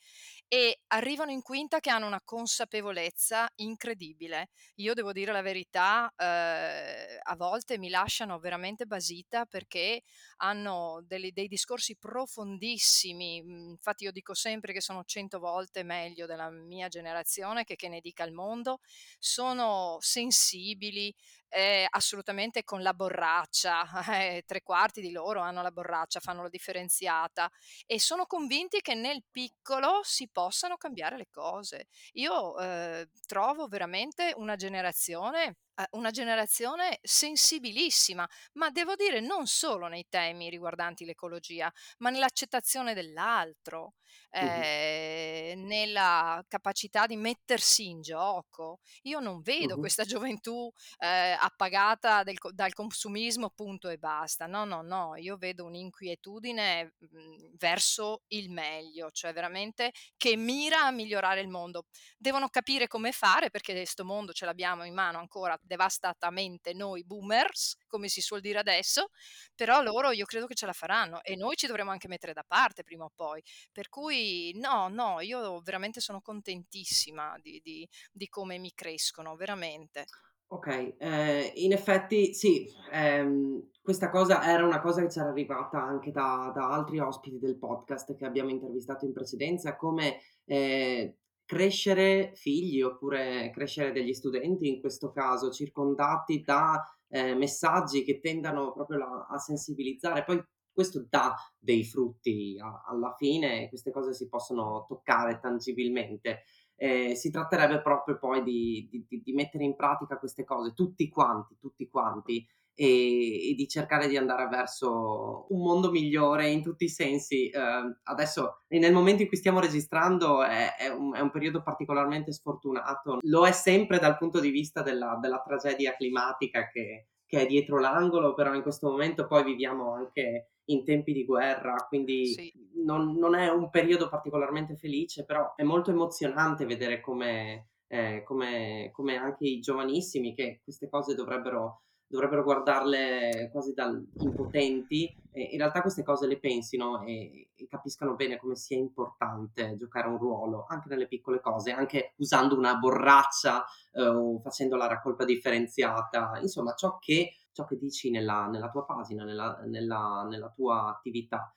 e 0.53 0.83
arrivano 0.89 1.31
in 1.31 1.41
quinta 1.41 1.81
che 1.81 1.89
hanno 1.89 2.07
una 2.07 2.21
consapevolezza 2.23 3.49
incredibile. 3.57 4.51
Io 4.77 4.93
devo 4.93 5.13
dire 5.13 5.33
la 5.33 5.41
verità, 5.41 6.13
ehm, 6.15 7.21
a 7.23 7.37
volte 7.37 7.79
mi 7.79 7.89
lasciano 7.89 8.39
veramente 8.39 8.85
basita 8.85 9.47
perché 9.47 10.03
hanno 10.39 11.03
delle 11.07 11.33
dei 11.33 11.49
discorsi 11.49 11.97
profondissimi. 11.97 13.41
Mhmm, 13.43 13.71
infatti 13.71 14.05
io 14.05 14.13
dico 14.13 14.35
sempre 14.35 14.75
che 14.75 14.83
sono 14.83 15.05
100 15.05 15.39
volte 15.39 15.85
meglio 15.85 16.27
della 16.27 16.51
mia 16.51 16.89
generazione, 16.89 17.65
che 17.65 17.77
che 17.77 17.89
ne 17.89 18.01
dica 18.01 18.25
il 18.25 18.33
mondo. 18.33 18.81
Sono 19.19 19.97
sensibili, 20.01 21.15
eh, 21.49 21.87
assolutamente 21.89 22.65
con 22.65 22.83
la 22.83 22.95
borraccia, 22.95 23.85
eh, 24.37 24.43
tre 24.47 24.63
quarti 24.63 25.01
di 25.01 25.11
loro 25.13 25.41
hanno 25.41 25.63
la 25.63 25.71
borraccia, 25.71 26.21
fanno 26.21 26.43
la 26.43 26.49
differenziata 26.49 27.51
e 27.87 28.01
sono 28.01 28.27
convinti 28.27 28.81
che 28.81 28.95
nel 28.95 29.23
piccolo 29.31 30.01
si 30.03 30.29
possano 30.43 30.77
cambiare 30.77 31.17
le 31.17 31.29
cose. 31.31 31.87
Io 32.15 32.59
eh, 32.59 33.09
trovo 33.27 33.69
veramente 33.69 34.33
una 34.37 34.57
generazione 34.57 35.57
una 35.91 36.11
generazione 36.11 36.99
sensibilissima, 37.03 38.29
ma 38.55 38.71
devo 38.71 38.95
dire 38.95 39.21
non 39.21 39.47
solo 39.47 39.87
nei 39.89 40.07
temi 40.09 40.51
riguardanti 40.51 41.05
l'ecologia, 41.05 41.73
ma 41.99 42.11
nell'accettazione 42.11 42.95
dell'altro, 42.95 43.95
eh, 44.31 45.55
nella 45.57 46.43
capacità 46.49 47.07
di 47.07 47.17
mettersi 47.17 47.89
in 47.89 48.01
gioco. 48.01 48.81
Io 49.03 49.21
non 49.21 49.43
vedo 49.43 49.75
uh-huh. 49.75 49.81
questa 49.81 50.05
gioventù 50.05 50.73
eh, 50.99 51.37
appagata 51.39 52.23
del, 52.23 52.39
dal 52.53 52.73
consumismo, 52.73 53.51
punto 53.51 53.89
e 53.89 53.99
basta. 53.99 54.47
No, 54.47 54.65
no, 54.65 54.83
no, 54.83 55.17
io 55.17 55.37
vedo 55.37 55.65
un'inquietudine 55.65 56.95
mh, 56.99 57.07
mhmm, 57.07 57.57
verso 57.57 58.23
il 58.29 58.51
meglio, 58.51 59.11
cioè 59.11 59.33
veramente 59.33 59.93
che 60.17 60.37
mira 60.37 60.85
a 60.85 60.91
migliorare 60.91 61.41
il 61.41 61.49
mondo. 61.49 61.87
Devono 62.17 62.49
capire 62.49 62.89
come 62.89 63.13
fare 63.13 63.51
perché 63.51 63.75
questo 63.75 64.05
mondo 64.05 64.33
ce 64.33 64.47
l'abbiamo 64.47 64.85
in 64.85 64.95
mano 64.95 65.19
ancora 65.19 65.59
devastatamente 65.73 66.75
noi 66.75 67.03
boomers, 67.03 67.77
come 67.87 68.09
si 68.09 68.21
suol 68.21 68.41
dire 68.41 68.59
adesso, 68.59 69.09
però 69.55 69.81
loro 69.81 70.11
io 70.11 70.27
credo 70.27 70.47
che 70.47 70.55
ce 70.55 70.67
la 70.67 70.75
faranno 70.75 71.23
e 71.23 71.35
noi 71.35 71.57
ci 71.57 71.67
dovremo 71.67 71.91
anche 71.91 72.09
mettere 72.09 72.35
da 72.35 72.45
parte 72.47 72.83
prima 72.83 73.05
o 73.05 73.13
poi. 73.15 73.43
Per 73.73 73.89
cui 73.89 74.53
no, 74.57 74.89
no, 74.89 75.21
io 75.21 75.61
veramente 75.61 76.01
sono 76.01 76.21
contentissima 76.21 77.39
di, 77.41 77.59
di, 77.63 77.89
di 78.13 78.29
come 78.29 78.59
mi 78.59 78.73
crescono, 78.75 79.35
veramente. 79.35 80.05
Ok, 80.49 80.97
eh, 80.99 81.53
in 81.55 81.73
effetti 81.73 82.35
sì, 82.35 82.71
ehm, 82.91 83.71
questa 83.81 84.11
cosa 84.11 84.43
era 84.45 84.67
una 84.67 84.83
cosa 84.83 85.01
che 85.01 85.07
c'era 85.07 85.31
arrivata 85.31 85.83
anche 85.83 86.11
da, 86.11 86.53
da 86.55 86.71
altri 86.71 86.99
ospiti 86.99 87.39
del 87.39 87.57
podcast 87.57 88.15
che 88.15 88.27
abbiamo 88.27 88.51
intervistato 88.51 89.07
in 89.07 89.15
precedenza, 89.15 89.77
come 89.77 90.19
eh, 90.45 91.17
crescere 91.53 92.33
figli 92.35 92.81
oppure 92.81 93.51
crescere 93.53 93.93
degli 93.93 94.15
studenti 94.15 94.69
in 94.69 94.81
questo 94.81 95.11
caso, 95.11 95.51
circondati 95.51 96.41
da 96.41 96.83
eh, 97.09 97.35
messaggi 97.35 98.05
che 98.05 98.21
tendano 98.21 98.73
proprio 98.73 98.97
la, 98.97 99.27
a 99.29 99.37
sensibilizzare. 99.37 100.25
Poi 100.25 100.43
questo 100.73 101.05
dà 101.11 101.35
dei 101.59 101.85
frutti 101.85 102.57
a, 102.59 102.85
alla 102.87 103.15
fine, 103.19 103.69
queste 103.69 103.91
cose 103.91 104.15
si 104.15 104.31
possono 104.31 104.87
toccare 104.89 105.41
tangibilmente. 105.41 106.45
Eh, 106.75 107.15
si 107.17 107.31
tratterebbe 107.31 107.83
proprio 107.83 108.17
poi 108.19 108.43
di, 108.43 108.89
di, 108.91 109.21
di 109.23 109.33
mettere 109.35 109.65
in 109.65 109.77
pratica 109.77 110.19
queste 110.19 110.45
cose, 110.45 110.73
tutti 110.73 111.07
quanti, 111.11 111.55
tutti 111.61 111.87
quanti 111.87 112.47
e, 112.75 113.51
e, 113.51 113.55
di 113.55 113.69
cercare 113.69 114.09
di 114.09 114.17
andare 114.17 114.49
verso 114.49 115.47
un 115.51 115.61
mondo 115.61 115.91
migliore 115.91 116.49
in 116.49 116.63
tutti 116.63 116.85
i 116.85 116.89
sensi. 116.89 117.49
Eh, 117.49 117.97
adesso, 118.05 118.63
nel 118.69 118.93
momento 118.93 119.23
in 119.23 119.29
cui 119.29 119.37
stiamo 119.37 119.61
registrando, 119.61 120.43
è, 120.43 120.77
è, 120.77 120.89
un, 120.89 121.15
è, 121.15 121.21
un, 121.21 121.31
periodo 121.31 121.63
particolarmente 121.63 122.33
sfortunato. 122.33 123.19
Lo 123.23 123.47
è 123.47 123.53
sempre 123.53 123.99
dal 123.99 124.17
punto 124.17 124.41
di 124.41 124.51
vista 124.51 124.83
della, 124.83 125.19
della 125.21 125.43
tragedia 125.45 125.95
climatica 125.95 126.69
che, 126.69 127.09
che, 127.27 127.41
è 127.41 127.47
dietro 127.47 127.79
l'angolo, 127.79 128.35
però 128.35 128.55
in 128.55 128.63
questo 128.63 128.89
momento 128.89 129.27
poi 129.27 129.45
viviamo 129.45 129.93
anche 129.95 130.53
in 130.67 130.85
tempi 130.85 131.13
di 131.13 131.25
guerra, 131.25 131.75
quindi 131.89 132.27
sì. 132.27 132.53
non, 132.85 133.17
non, 133.17 133.35
è 133.35 133.49
un 133.49 133.69
periodo 133.69 134.09
particolarmente 134.09 134.77
felice, 134.77 135.25
però 135.25 135.55
è 135.57 135.65
molto 135.65 135.91
emozionante 135.91 136.65
vedere 136.65 137.01
come, 137.01 137.71
eh, 137.89 138.23
come, 138.25 138.91
come 138.93 139.17
anche 139.17 139.45
i 139.45 139.59
giovanissimi 139.59 140.35
che 140.35 140.61
queste 140.63 140.89
cose 140.89 141.15
dovrebbero 141.15 141.83
dovrebbero 142.13 142.43
guardarle 142.43 143.49
quasi 143.51 143.73
da 143.73 143.91
impotenti 144.19 145.11
e 145.33 145.49
in 145.53 145.57
realtà 145.57 145.81
queste 145.81 146.03
cose 146.03 146.27
le 146.27 146.39
pensino 146.39 147.01
e, 147.05 147.49
e, 147.55 147.67
capiscano 147.67 148.15
bene 148.15 148.37
come 148.37 148.55
sia 148.55 148.77
importante 148.77 149.77
giocare 149.77 150.09
un 150.09 150.19
ruolo 150.19 150.67
anche 150.69 150.91
nelle 150.91 151.09
piccole 151.09 151.41
cose, 151.41 151.73
anche 151.73 152.13
usando 152.17 152.55
una 152.55 152.75
borraccia 152.75 153.65
eh, 153.93 154.07
o 154.07 154.39
facendo 154.41 154.77
la 154.77 154.89
raccolta 154.89 155.25
differenziata, 155.25 156.39
insomma 156.43 156.75
ciò 156.75 156.99
che, 156.99 157.33
ciò 157.51 157.65
che 157.65 157.79
dici 157.79 158.11
nella, 158.11 158.47
nella, 158.47 158.69
tua 158.69 158.85
pagina, 158.85 159.25
nella, 159.25 159.63
nella, 159.65 160.27
nella 160.29 160.51
tua 160.51 160.91
attività. 160.91 161.51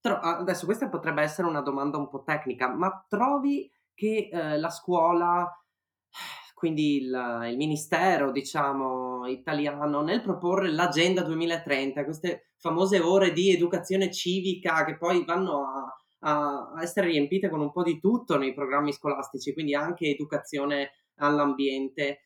Tro- 0.00 0.18
adesso 0.18 0.64
questa 0.64 0.88
potrebbe 0.88 1.22
essere 1.22 1.46
una 1.46 1.60
domanda 1.60 1.98
un 1.98 2.08
po' 2.08 2.24
tecnica, 2.24 2.68
ma 2.68 3.06
trovi 3.08 3.70
che 3.94 4.28
eh, 4.32 4.58
la 4.58 4.70
scuola 4.70 5.48
quindi 6.60 6.96
il, 6.98 7.46
il, 7.48 7.56
ministero, 7.56 8.30
diciamo, 8.30 9.09
italiano, 9.26 10.02
nel 10.02 10.22
proporre 10.22 10.70
l'Agenda 10.70 11.22
2030, 11.22 12.04
queste 12.04 12.50
famose 12.56 12.98
ore 13.00 13.32
di 13.32 13.52
educazione 13.52 14.10
civica 14.10 14.84
che 14.84 14.96
poi 14.96 15.24
vanno 15.24 15.64
a, 15.64 16.72
a 16.74 16.82
essere 16.82 17.08
riempite 17.08 17.48
con 17.48 17.60
un 17.60 17.72
po' 17.72 17.82
di 17.82 17.98
tutto 17.98 18.36
nei 18.36 18.54
programmi 18.54 18.92
scolastici, 18.92 19.52
quindi 19.52 19.74
anche 19.74 20.08
educazione 20.08 20.90
all'ambiente. 21.16 22.20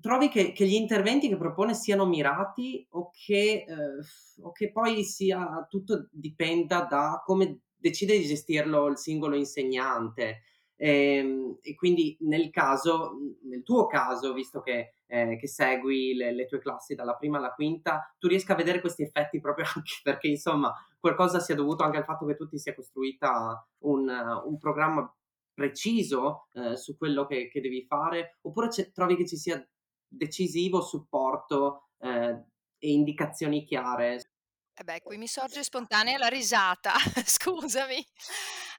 Trovi 0.00 0.28
che, 0.28 0.52
che 0.52 0.66
gli 0.66 0.74
interventi 0.74 1.28
che 1.28 1.36
propone 1.36 1.74
siano 1.74 2.06
mirati 2.06 2.86
o 2.90 3.10
che, 3.10 3.64
eh, 3.66 4.42
o 4.42 4.52
che 4.52 4.70
poi 4.70 5.04
sia 5.04 5.66
tutto 5.68 6.08
dipenda 6.10 6.86
da 6.88 7.22
come 7.24 7.60
decide 7.76 8.16
di 8.16 8.26
gestirlo 8.26 8.86
il 8.86 8.98
singolo 8.98 9.36
insegnante? 9.36 10.42
E, 10.82 11.16
ehm, 11.16 11.58
e, 11.60 11.74
quindi 11.74 12.16
nel 12.20 12.48
caso, 12.48 13.12
nel 13.42 13.62
tuo 13.62 13.86
caso, 13.86 14.32
visto 14.32 14.62
che, 14.62 14.94
eh, 15.06 15.36
che 15.36 15.46
segui 15.46 16.14
le, 16.14 16.32
le, 16.32 16.46
tue 16.46 16.58
classi 16.58 16.94
dalla 16.94 17.16
prima 17.16 17.36
alla 17.36 17.52
quinta, 17.52 18.14
tu 18.18 18.28
riesci 18.28 18.50
a 18.50 18.54
vedere 18.54 18.80
questi 18.80 19.02
effetti 19.02 19.40
proprio 19.40 19.66
anche 19.76 20.00
perché 20.02 20.28
insomma 20.28 20.72
qualcosa 20.98 21.38
sia 21.38 21.54
dovuto 21.54 21.82
anche 21.82 21.98
al 21.98 22.04
fatto 22.04 22.24
che 22.24 22.34
tu 22.34 22.48
ti 22.48 22.58
sia 22.58 22.74
costruita 22.74 23.62
un, 23.80 24.08
un 24.08 24.58
programma 24.58 25.14
preciso 25.52 26.46
eh, 26.54 26.76
su 26.76 26.96
quello 26.96 27.26
che, 27.26 27.50
che, 27.50 27.60
devi 27.60 27.84
fare, 27.86 28.38
oppure 28.42 28.68
trovi 28.92 29.16
che 29.16 29.26
ci 29.26 29.36
sia 29.36 29.62
decisivo 30.08 30.80
supporto 30.80 31.90
eh, 31.98 32.42
e 32.78 32.90
indicazioni 32.90 33.64
chiare? 33.64 34.30
Eh 34.72 34.84
beh, 34.84 35.02
qui 35.02 35.18
mi 35.18 35.26
sorge 35.26 35.62
spontanea 35.62 36.16
la 36.16 36.28
risata, 36.28 36.92
scusami. 37.22 38.02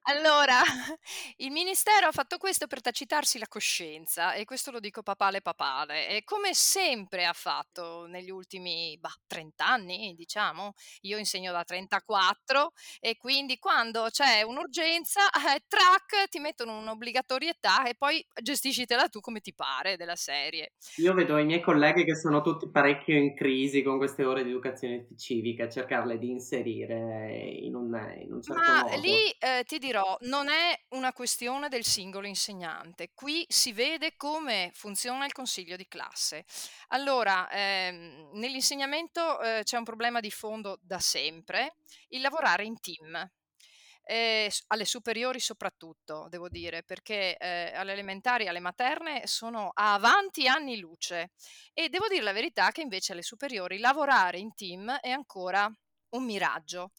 Allora, 0.03 0.61
il 1.37 1.51
ministero 1.51 2.07
ha 2.07 2.11
fatto 2.11 2.37
questo 2.37 2.65
per 2.65 2.81
tacitarsi 2.81 3.37
la 3.37 3.47
coscienza 3.47 4.33
e 4.33 4.45
questo 4.45 4.71
lo 4.71 4.79
dico 4.79 5.03
papale 5.03 5.41
papale 5.41 6.07
e 6.09 6.23
come 6.23 6.53
sempre 6.55 7.25
ha 7.25 7.33
fatto 7.33 8.05
negli 8.07 8.31
ultimi 8.31 8.97
bah, 8.99 9.13
30 9.27 9.65
anni, 9.65 10.15
diciamo, 10.15 10.73
io 11.01 11.17
insegno 11.17 11.51
da 11.51 11.63
34 11.63 12.71
e 12.99 13.17
quindi 13.17 13.59
quando 13.59 14.07
c'è 14.09 14.41
un'urgenza, 14.41 15.29
eh, 15.29 15.63
track, 15.67 16.29
ti 16.29 16.39
mettono 16.39 16.77
un'obbligatorietà 16.79 17.83
e 17.85 17.93
poi 17.95 18.25
gestiscitela 18.41 19.07
tu 19.07 19.19
come 19.19 19.39
ti 19.39 19.53
pare 19.53 19.97
della 19.97 20.15
serie. 20.15 20.71
Io 20.97 21.13
vedo 21.13 21.37
i 21.37 21.45
miei 21.45 21.61
colleghi 21.61 22.03
che 22.05 22.15
sono 22.15 22.41
tutti 22.41 22.69
parecchio 22.69 23.15
in 23.15 23.35
crisi 23.35 23.83
con 23.83 23.97
queste 23.97 24.23
ore 24.23 24.43
di 24.43 24.49
educazione 24.49 25.07
civica, 25.15 25.69
cercarle 25.69 26.17
di 26.17 26.29
inserire 26.29 27.43
in 27.61 27.75
un, 27.75 27.93
in 28.19 28.33
un 28.33 28.41
certo 28.41 28.61
Ma 28.61 28.83
modo. 28.83 28.95
lì 28.99 29.29
eh, 29.39 29.63
ti 29.65 29.77
dirò, 29.77 29.90
non 30.21 30.49
è 30.49 30.79
una 30.89 31.11
questione 31.11 31.67
del 31.67 31.83
singolo 31.83 32.27
insegnante. 32.27 33.11
Qui 33.13 33.45
si 33.49 33.73
vede 33.73 34.15
come 34.15 34.71
funziona 34.73 35.25
il 35.25 35.33
consiglio 35.33 35.75
di 35.75 35.87
classe. 35.87 36.45
Allora, 36.89 37.49
ehm, 37.49 38.31
nell'insegnamento 38.33 39.41
eh, 39.41 39.61
c'è 39.63 39.77
un 39.77 39.83
problema 39.83 40.19
di 40.19 40.31
fondo 40.31 40.79
da 40.81 40.99
sempre, 40.99 41.75
il 42.09 42.21
lavorare 42.21 42.63
in 42.63 42.79
team. 42.79 43.29
Eh, 44.03 44.51
alle 44.67 44.85
superiori 44.85 45.39
soprattutto, 45.39 46.27
devo 46.29 46.49
dire, 46.49 46.83
perché 46.83 47.37
eh, 47.37 47.71
alle 47.75 47.93
elementari 47.93 48.45
e 48.45 48.49
alle 48.49 48.59
materne 48.59 49.27
sono 49.27 49.71
avanti 49.73 50.47
anni 50.47 50.79
luce 50.79 51.31
e 51.73 51.87
devo 51.89 52.07
dire 52.07 52.23
la 52.23 52.33
verità 52.33 52.71
che 52.71 52.81
invece 52.81 53.11
alle 53.13 53.21
superiori 53.21 53.77
lavorare 53.77 54.39
in 54.39 54.53
team 54.55 54.91
è 54.99 55.11
ancora 55.11 55.71
un 56.11 56.23
miraggio 56.25 56.91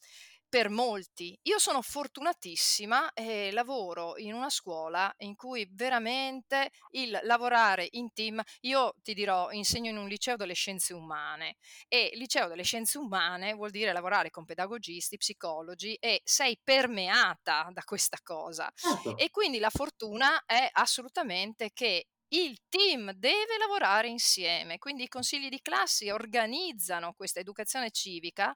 per 0.53 0.69
molti. 0.69 1.35
Io 1.47 1.57
sono 1.57 1.81
fortunatissima 1.81 3.13
e 3.13 3.49
lavoro 3.51 4.19
in 4.19 4.35
una 4.35 4.51
scuola 4.51 5.11
in 5.21 5.33
cui 5.35 5.67
veramente 5.71 6.69
il 6.91 7.19
lavorare 7.23 7.87
in 7.93 8.13
team, 8.13 8.39
io 8.59 8.93
ti 9.01 9.15
dirò, 9.15 9.49
insegno 9.49 9.89
in 9.89 9.97
un 9.97 10.07
liceo 10.07 10.35
delle 10.35 10.53
scienze 10.53 10.93
umane 10.93 11.55
e 11.87 12.11
liceo 12.13 12.47
delle 12.47 12.61
scienze 12.61 12.99
umane 12.99 13.55
vuol 13.55 13.71
dire 13.71 13.93
lavorare 13.93 14.29
con 14.29 14.45
pedagogisti, 14.45 15.17
psicologi 15.17 15.95
e 15.95 16.21
sei 16.23 16.55
permeata 16.63 17.67
da 17.73 17.81
questa 17.83 18.19
cosa. 18.21 18.71
Certo. 18.75 19.17
E 19.17 19.31
quindi 19.31 19.57
la 19.57 19.71
fortuna 19.71 20.43
è 20.45 20.69
assolutamente 20.71 21.71
che 21.73 22.09
il 22.33 22.59
team 22.69 23.11
deve 23.13 23.57
lavorare 23.57 24.07
insieme, 24.07 24.77
quindi 24.77 25.03
i 25.03 25.07
consigli 25.07 25.49
di 25.49 25.61
classi 25.61 26.09
organizzano 26.09 27.13
questa 27.13 27.39
educazione 27.39 27.89
civica 27.91 28.55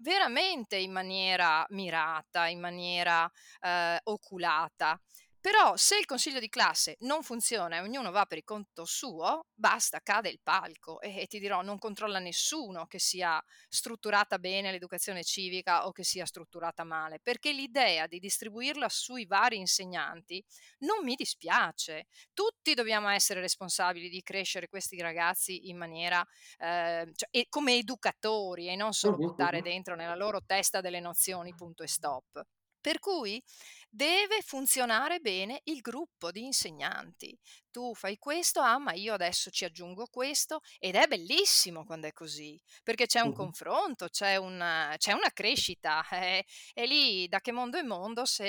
veramente 0.00 0.76
in 0.76 0.92
maniera 0.92 1.64
mirata, 1.70 2.46
in 2.46 2.60
maniera 2.60 3.30
eh, 3.60 3.98
oculata. 4.04 5.00
Però 5.40 5.74
se 5.76 5.96
il 5.96 6.04
consiglio 6.04 6.38
di 6.38 6.50
classe 6.50 6.96
non 7.00 7.22
funziona 7.22 7.76
e 7.76 7.80
ognuno 7.80 8.10
va 8.10 8.26
per 8.26 8.36
il 8.36 8.44
conto 8.44 8.84
suo, 8.84 9.46
basta, 9.54 10.00
cade 10.00 10.28
il 10.28 10.38
palco 10.42 11.00
e, 11.00 11.22
e 11.22 11.26
ti 11.26 11.38
dirò, 11.38 11.62
non 11.62 11.78
controlla 11.78 12.18
nessuno 12.18 12.86
che 12.86 12.98
sia 12.98 13.42
strutturata 13.66 14.38
bene 14.38 14.70
l'educazione 14.70 15.24
civica 15.24 15.86
o 15.86 15.92
che 15.92 16.04
sia 16.04 16.26
strutturata 16.26 16.84
male, 16.84 17.20
perché 17.22 17.52
l'idea 17.52 18.06
di 18.06 18.18
distribuirla 18.18 18.90
sui 18.90 19.24
vari 19.24 19.56
insegnanti 19.56 20.44
non 20.80 21.02
mi 21.04 21.14
dispiace. 21.14 22.06
Tutti 22.34 22.74
dobbiamo 22.74 23.08
essere 23.08 23.40
responsabili 23.40 24.10
di 24.10 24.22
crescere 24.22 24.68
questi 24.68 25.00
ragazzi 25.00 25.70
in 25.70 25.78
maniera 25.78 26.22
eh, 26.58 27.10
cioè, 27.14 27.46
come 27.48 27.76
educatori 27.76 28.68
e 28.68 28.76
non 28.76 28.92
solo 28.92 29.16
buttare 29.16 29.62
dentro 29.62 29.94
nella 29.96 30.16
loro 30.16 30.42
testa 30.44 30.82
delle 30.82 31.00
nozioni, 31.00 31.54
punto 31.54 31.82
e 31.82 31.88
stop. 31.88 32.44
Per 32.80 32.98
cui 32.98 33.42
deve 33.90 34.40
funzionare 34.42 35.18
bene 35.18 35.60
il 35.64 35.80
gruppo 35.80 36.30
di 36.30 36.44
insegnanti. 36.44 37.36
Tu 37.70 37.94
fai 37.94 38.18
questo, 38.18 38.60
ah, 38.60 38.78
ma 38.78 38.92
io 38.92 39.14
adesso 39.14 39.50
ci 39.50 39.64
aggiungo 39.64 40.06
questo 40.06 40.60
ed 40.78 40.94
è 40.94 41.06
bellissimo 41.06 41.84
quando 41.84 42.06
è 42.06 42.12
così, 42.12 42.60
perché 42.82 43.06
c'è 43.06 43.20
un 43.20 43.32
confronto, 43.32 44.08
c'è 44.08 44.36
una, 44.36 44.94
c'è 44.96 45.12
una 45.12 45.30
crescita. 45.32 46.04
Eh, 46.20 46.44
e 46.74 46.86
lì 46.86 47.28
da 47.28 47.40
che 47.40 47.50
mondo 47.50 47.78
è 47.78 47.82
mondo, 47.82 48.24
se 48.26 48.46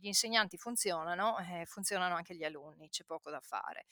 gli 0.00 0.06
insegnanti 0.06 0.56
funzionano, 0.56 1.36
eh, 1.38 1.66
funzionano 1.66 2.14
anche 2.14 2.34
gli 2.34 2.44
alunni, 2.44 2.88
c'è 2.88 3.04
poco 3.04 3.30
da 3.30 3.40
fare. 3.40 3.84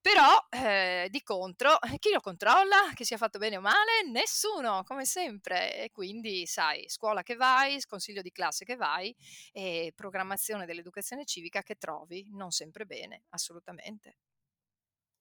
Però 0.00 0.46
eh, 0.50 1.08
di 1.10 1.22
contro, 1.22 1.80
eh, 1.82 1.98
chi 1.98 2.10
lo 2.12 2.20
controlla? 2.20 2.92
Che 2.94 3.04
sia 3.04 3.16
fatto 3.16 3.38
bene 3.38 3.56
o 3.58 3.60
male? 3.60 4.02
Nessuno, 4.10 4.82
come 4.84 5.04
sempre. 5.04 5.84
E 5.84 5.90
quindi, 5.90 6.46
sai, 6.46 6.88
scuola 6.88 7.22
che 7.22 7.34
vai, 7.36 7.80
consiglio 7.86 8.22
di 8.22 8.30
classe 8.30 8.64
che 8.64 8.76
vai 8.76 9.14
e 9.52 9.92
programmazione 9.94 10.66
dell'educazione 10.66 11.24
civica 11.24 11.62
che 11.62 11.74
trovi, 11.76 12.28
non 12.32 12.50
sempre 12.52 12.86
bene, 12.86 13.24
assolutamente. 13.30 14.16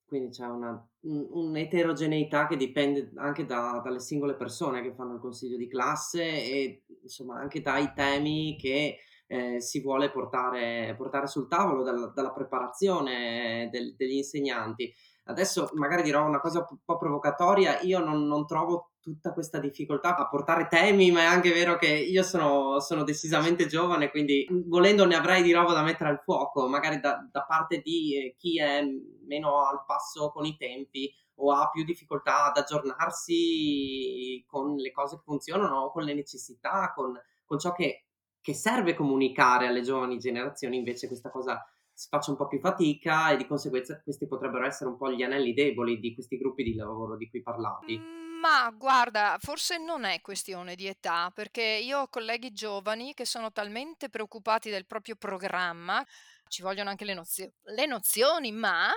Quindi 0.05 0.29
c'è 0.29 0.45
una, 0.45 0.87
un'eterogeneità 1.01 2.47
che 2.47 2.55
dipende 2.55 3.11
anche 3.15 3.45
da, 3.45 3.81
dalle 3.83 3.99
singole 3.99 4.37
persone 4.37 4.81
che 4.81 4.93
fanno 4.93 5.15
il 5.15 5.19
consiglio 5.19 5.57
di 5.57 5.67
classe 5.67 6.23
e 6.23 6.85
insomma 7.01 7.39
anche 7.39 7.59
dai 7.61 7.91
temi 7.93 8.55
che 8.57 8.99
eh, 9.27 9.61
si 9.61 9.81
vuole 9.81 10.09
portare, 10.09 10.95
portare 10.97 11.27
sul 11.27 11.47
tavolo 11.47 11.83
dal, 11.83 12.11
dalla 12.13 12.31
preparazione 12.31 13.69
del, 13.71 13.93
degli 13.95 14.15
insegnanti. 14.15 14.91
Adesso 15.25 15.71
magari 15.73 16.03
dirò 16.03 16.25
una 16.25 16.39
cosa 16.39 16.65
un 16.69 16.77
po' 16.85 16.97
provocatoria, 16.97 17.81
io 17.81 17.99
non, 17.99 18.25
non, 18.27 18.47
trovo 18.47 18.91
tutta 19.01 19.33
questa 19.33 19.59
difficoltà 19.59 20.15
a 20.15 20.29
portare 20.29 20.67
temi, 20.69 21.11
ma 21.11 21.21
è 21.21 21.25
anche 21.25 21.51
vero 21.51 21.77
che 21.77 21.87
io 21.87 22.23
sono, 22.23 22.79
sono 22.79 23.03
decisamente 23.03 23.67
giovane, 23.67 24.09
quindi 24.09 24.47
volendo 24.67 25.05
ne 25.05 25.15
avrei 25.15 25.43
di 25.43 25.51
roba 25.51 25.73
da 25.73 25.83
mettere 25.83 26.11
al 26.11 26.21
fuoco, 26.21 26.69
magari 26.69 27.01
da, 27.01 27.27
da 27.29 27.43
parte 27.43 27.81
di 27.81 28.15
eh, 28.15 28.35
chi 28.37 28.57
è 28.57 28.81
meno 29.27 29.65
al 29.65 29.83
passo 29.85 30.31
con 30.31 30.45
i 30.45 30.55
tempi 30.55 31.13
o 31.39 31.51
ha 31.51 31.69
più 31.69 31.83
difficoltà 31.83 32.45
ad 32.45 32.57
aggiornarsi 32.57 34.43
con 34.47 34.75
le 34.75 34.91
cose 34.91 35.17
che 35.17 35.23
funzionano, 35.25 35.91
con 35.91 36.03
le 36.03 36.13
necessità, 36.13 36.93
con, 36.95 37.19
con 37.45 37.59
ciò 37.59 37.73
che 37.73 38.06
che 38.47 38.53
serve 38.53 38.93
comunicare 38.93 39.67
alle 39.67 39.81
giovani 39.81 40.19
generazioni, 40.19 40.77
invece 40.77 41.07
questa 41.07 41.29
cosa 41.29 41.61
si 41.91 42.07
faccia 42.07 42.31
un 42.31 42.37
po' 42.37 42.47
più 42.47 42.61
fatica 42.61 43.31
e 43.31 43.35
di 43.35 43.45
conseguenza 43.45 44.01
questi 44.01 44.25
potrebbero 44.25 44.65
essere 44.65 44.89
un 44.89 44.95
po' 44.95 45.11
gli 45.11 45.21
anelli 45.21 45.53
deboli 45.53 45.99
di 45.99 46.13
questi 46.13 46.37
gruppi 46.37 46.63
di 46.63 46.73
lavoro 46.73 47.17
di 47.17 47.29
cui 47.29 47.41
parlavi. 47.41 47.99
Mm, 47.99 48.39
ma 48.39 48.73
guarda, 48.73 49.35
forse 49.41 49.77
non 49.77 50.05
è 50.05 50.21
questione 50.21 50.75
di 50.75 50.87
età, 50.87 51.29
perché 51.35 51.61
io 51.61 51.99
ho 51.99 52.07
colleghi 52.07 52.53
giovani 52.53 53.13
che 53.13 53.25
sono 53.25 53.51
talmente 53.51 54.07
preoccupati 54.07 54.69
del 54.69 54.85
proprio 54.85 55.17
programma, 55.17 56.01
ci 56.47 56.61
vogliono 56.61 56.89
anche 56.89 57.03
le, 57.03 57.15
nozio- 57.15 57.51
le 57.63 57.85
nozioni, 57.85 58.53
ma 58.53 58.93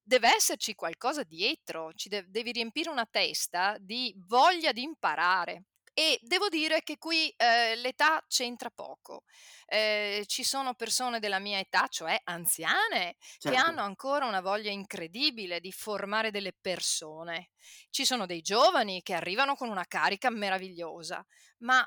deve 0.00 0.28
esserci 0.28 0.76
qualcosa 0.76 1.24
dietro, 1.24 1.92
ci 1.94 2.08
de- 2.08 2.26
devi 2.28 2.52
riempire 2.52 2.88
una 2.88 3.08
testa 3.10 3.76
di 3.80 4.14
voglia 4.28 4.70
di 4.70 4.82
imparare. 4.84 5.64
E 5.92 6.18
devo 6.22 6.48
dire 6.48 6.82
che 6.82 6.98
qui 6.98 7.28
eh, 7.36 7.74
l'età 7.76 8.24
c'entra 8.28 8.70
poco. 8.70 9.24
Eh, 9.66 10.24
ci 10.26 10.44
sono 10.44 10.74
persone 10.74 11.20
della 11.20 11.38
mia 11.38 11.58
età, 11.58 11.86
cioè 11.88 12.18
anziane, 12.24 13.16
certo. 13.38 13.50
che 13.50 13.56
hanno 13.56 13.82
ancora 13.82 14.26
una 14.26 14.40
voglia 14.40 14.70
incredibile 14.70 15.60
di 15.60 15.72
formare 15.72 16.30
delle 16.30 16.52
persone. 16.58 17.50
Ci 17.90 18.04
sono 18.04 18.26
dei 18.26 18.40
giovani 18.40 19.02
che 19.02 19.14
arrivano 19.14 19.54
con 19.54 19.68
una 19.68 19.84
carica 19.84 20.30
meravigliosa, 20.30 21.24
ma 21.58 21.86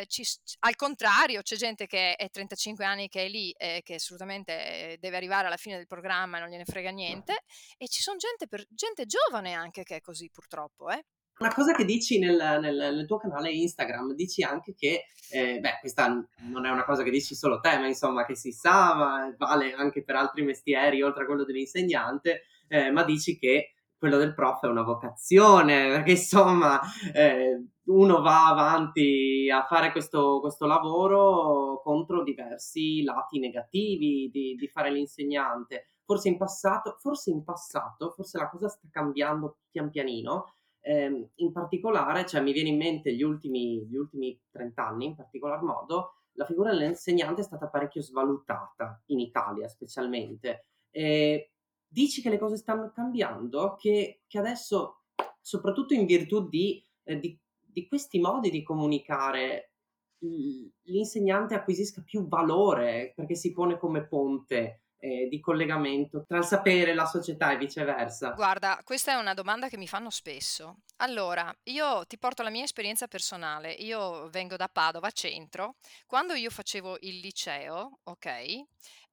eh, 0.00 0.06
ci, 0.06 0.24
al 0.60 0.76
contrario 0.76 1.42
c'è 1.42 1.56
gente 1.56 1.86
che 1.86 2.14
è 2.14 2.30
35 2.30 2.84
anni 2.84 3.08
che 3.08 3.24
è 3.24 3.28
lì 3.28 3.50
e 3.52 3.80
che 3.82 3.94
assolutamente 3.94 4.96
deve 5.00 5.16
arrivare 5.16 5.46
alla 5.46 5.56
fine 5.56 5.76
del 5.76 5.86
programma 5.86 6.36
e 6.36 6.40
non 6.40 6.50
gliene 6.50 6.64
frega 6.64 6.90
niente, 6.90 7.44
e 7.76 7.88
ci 7.88 8.02
sono 8.02 8.18
gente, 8.18 8.46
per, 8.46 8.64
gente 8.70 9.06
giovane 9.06 9.54
anche 9.54 9.82
che 9.82 9.96
è 9.96 10.00
così 10.00 10.30
purtroppo. 10.30 10.90
Eh. 10.90 11.04
Una 11.38 11.54
cosa 11.54 11.72
che 11.72 11.84
dici 11.84 12.18
nel, 12.18 12.58
nel, 12.60 12.94
nel, 12.94 13.06
tuo 13.06 13.16
canale 13.16 13.52
Instagram, 13.52 14.12
dici 14.14 14.42
anche 14.42 14.74
che, 14.74 15.04
eh, 15.30 15.60
beh, 15.60 15.78
questa 15.78 16.08
non 16.08 16.66
è 16.66 16.70
una 16.70 16.84
cosa 16.84 17.04
che 17.04 17.10
dici 17.10 17.36
solo 17.36 17.60
te, 17.60 17.78
ma 17.78 17.86
insomma 17.86 18.26
che 18.26 18.34
si 18.34 18.50
sa, 18.50 18.94
ma 18.96 19.34
vale 19.38 19.72
anche 19.72 20.02
per 20.02 20.16
altri 20.16 20.42
mestieri 20.42 21.00
oltre 21.00 21.22
a 21.22 21.26
quello 21.26 21.44
dell'insegnante, 21.44 22.42
eh, 22.66 22.90
ma 22.90 23.04
dici 23.04 23.38
che 23.38 23.74
quello 23.96 24.16
del 24.16 24.34
prof 24.34 24.64
è 24.64 24.68
una 24.68 24.82
vocazione, 24.82 25.88
perché 25.94 26.12
insomma 26.12 26.80
eh, 27.14 27.64
uno 27.84 28.20
va 28.20 28.48
avanti 28.48 29.48
a 29.48 29.64
fare 29.64 29.92
questo, 29.92 30.40
questo, 30.40 30.66
lavoro 30.66 31.80
contro 31.82 32.24
diversi 32.24 33.02
lati 33.02 33.38
negativi 33.38 34.28
di, 34.32 34.56
di 34.56 34.68
fare 34.68 34.90
l'insegnante. 34.90 35.86
Forse 36.04 36.28
in 36.28 36.36
passato, 36.36 36.96
forse 36.98 37.30
in 37.30 37.44
passato, 37.44 38.10
forse 38.10 38.38
la 38.38 38.48
cosa 38.48 38.68
sta 38.68 38.88
cambiando 38.90 39.58
pian 39.70 39.90
pianino, 39.90 40.54
eh, 40.80 41.30
in 41.34 41.52
particolare, 41.52 42.26
cioè 42.26 42.40
mi 42.40 42.52
viene 42.52 42.70
in 42.70 42.76
mente 42.76 43.14
gli 43.14 43.22
ultimi, 43.22 43.84
gli 43.86 43.96
ultimi 43.96 44.38
30 44.50 44.86
anni, 44.86 45.06
in 45.06 45.16
particolar 45.16 45.62
modo, 45.62 46.22
la 46.32 46.44
figura 46.44 46.70
dell'insegnante 46.70 47.40
è 47.40 47.44
stata 47.44 47.68
parecchio 47.68 48.00
svalutata, 48.00 49.02
in 49.06 49.20
Italia 49.20 49.68
specialmente. 49.68 50.66
Eh, 50.90 51.52
dici 51.86 52.22
che 52.22 52.30
le 52.30 52.38
cose 52.38 52.56
stanno 52.56 52.90
cambiando, 52.90 53.74
che, 53.76 54.22
che 54.26 54.38
adesso, 54.38 55.02
soprattutto 55.40 55.94
in 55.94 56.06
virtù 56.06 56.48
di, 56.48 56.84
eh, 57.02 57.18
di, 57.18 57.38
di 57.60 57.86
questi 57.86 58.20
modi 58.20 58.50
di 58.50 58.62
comunicare, 58.62 59.72
l'insegnante 60.20 61.54
acquisisca 61.54 62.02
più 62.02 62.26
valore 62.26 63.12
perché 63.14 63.36
si 63.36 63.52
pone 63.52 63.78
come 63.78 64.04
ponte 64.04 64.82
eh, 64.98 65.28
di 65.28 65.40
collegamento 65.40 66.24
tra 66.26 66.38
il 66.38 66.44
sapere, 66.44 66.94
la 66.94 67.06
società 67.06 67.52
e 67.52 67.56
viceversa? 67.56 68.30
Guarda, 68.30 68.80
questa 68.84 69.12
è 69.12 69.14
una 69.16 69.34
domanda 69.34 69.68
che 69.68 69.76
mi 69.76 69.86
fanno 69.86 70.10
spesso. 70.10 70.78
Allora, 70.96 71.54
io 71.64 72.04
ti 72.06 72.18
porto 72.18 72.42
la 72.42 72.50
mia 72.50 72.64
esperienza 72.64 73.06
personale. 73.06 73.72
Io 73.72 74.28
vengo 74.30 74.56
da 74.56 74.68
Padova 74.68 75.10
centro. 75.10 75.76
Quando 76.06 76.34
io 76.34 76.50
facevo 76.50 76.98
il 77.02 77.20
liceo, 77.20 78.00
ok, 78.04 78.64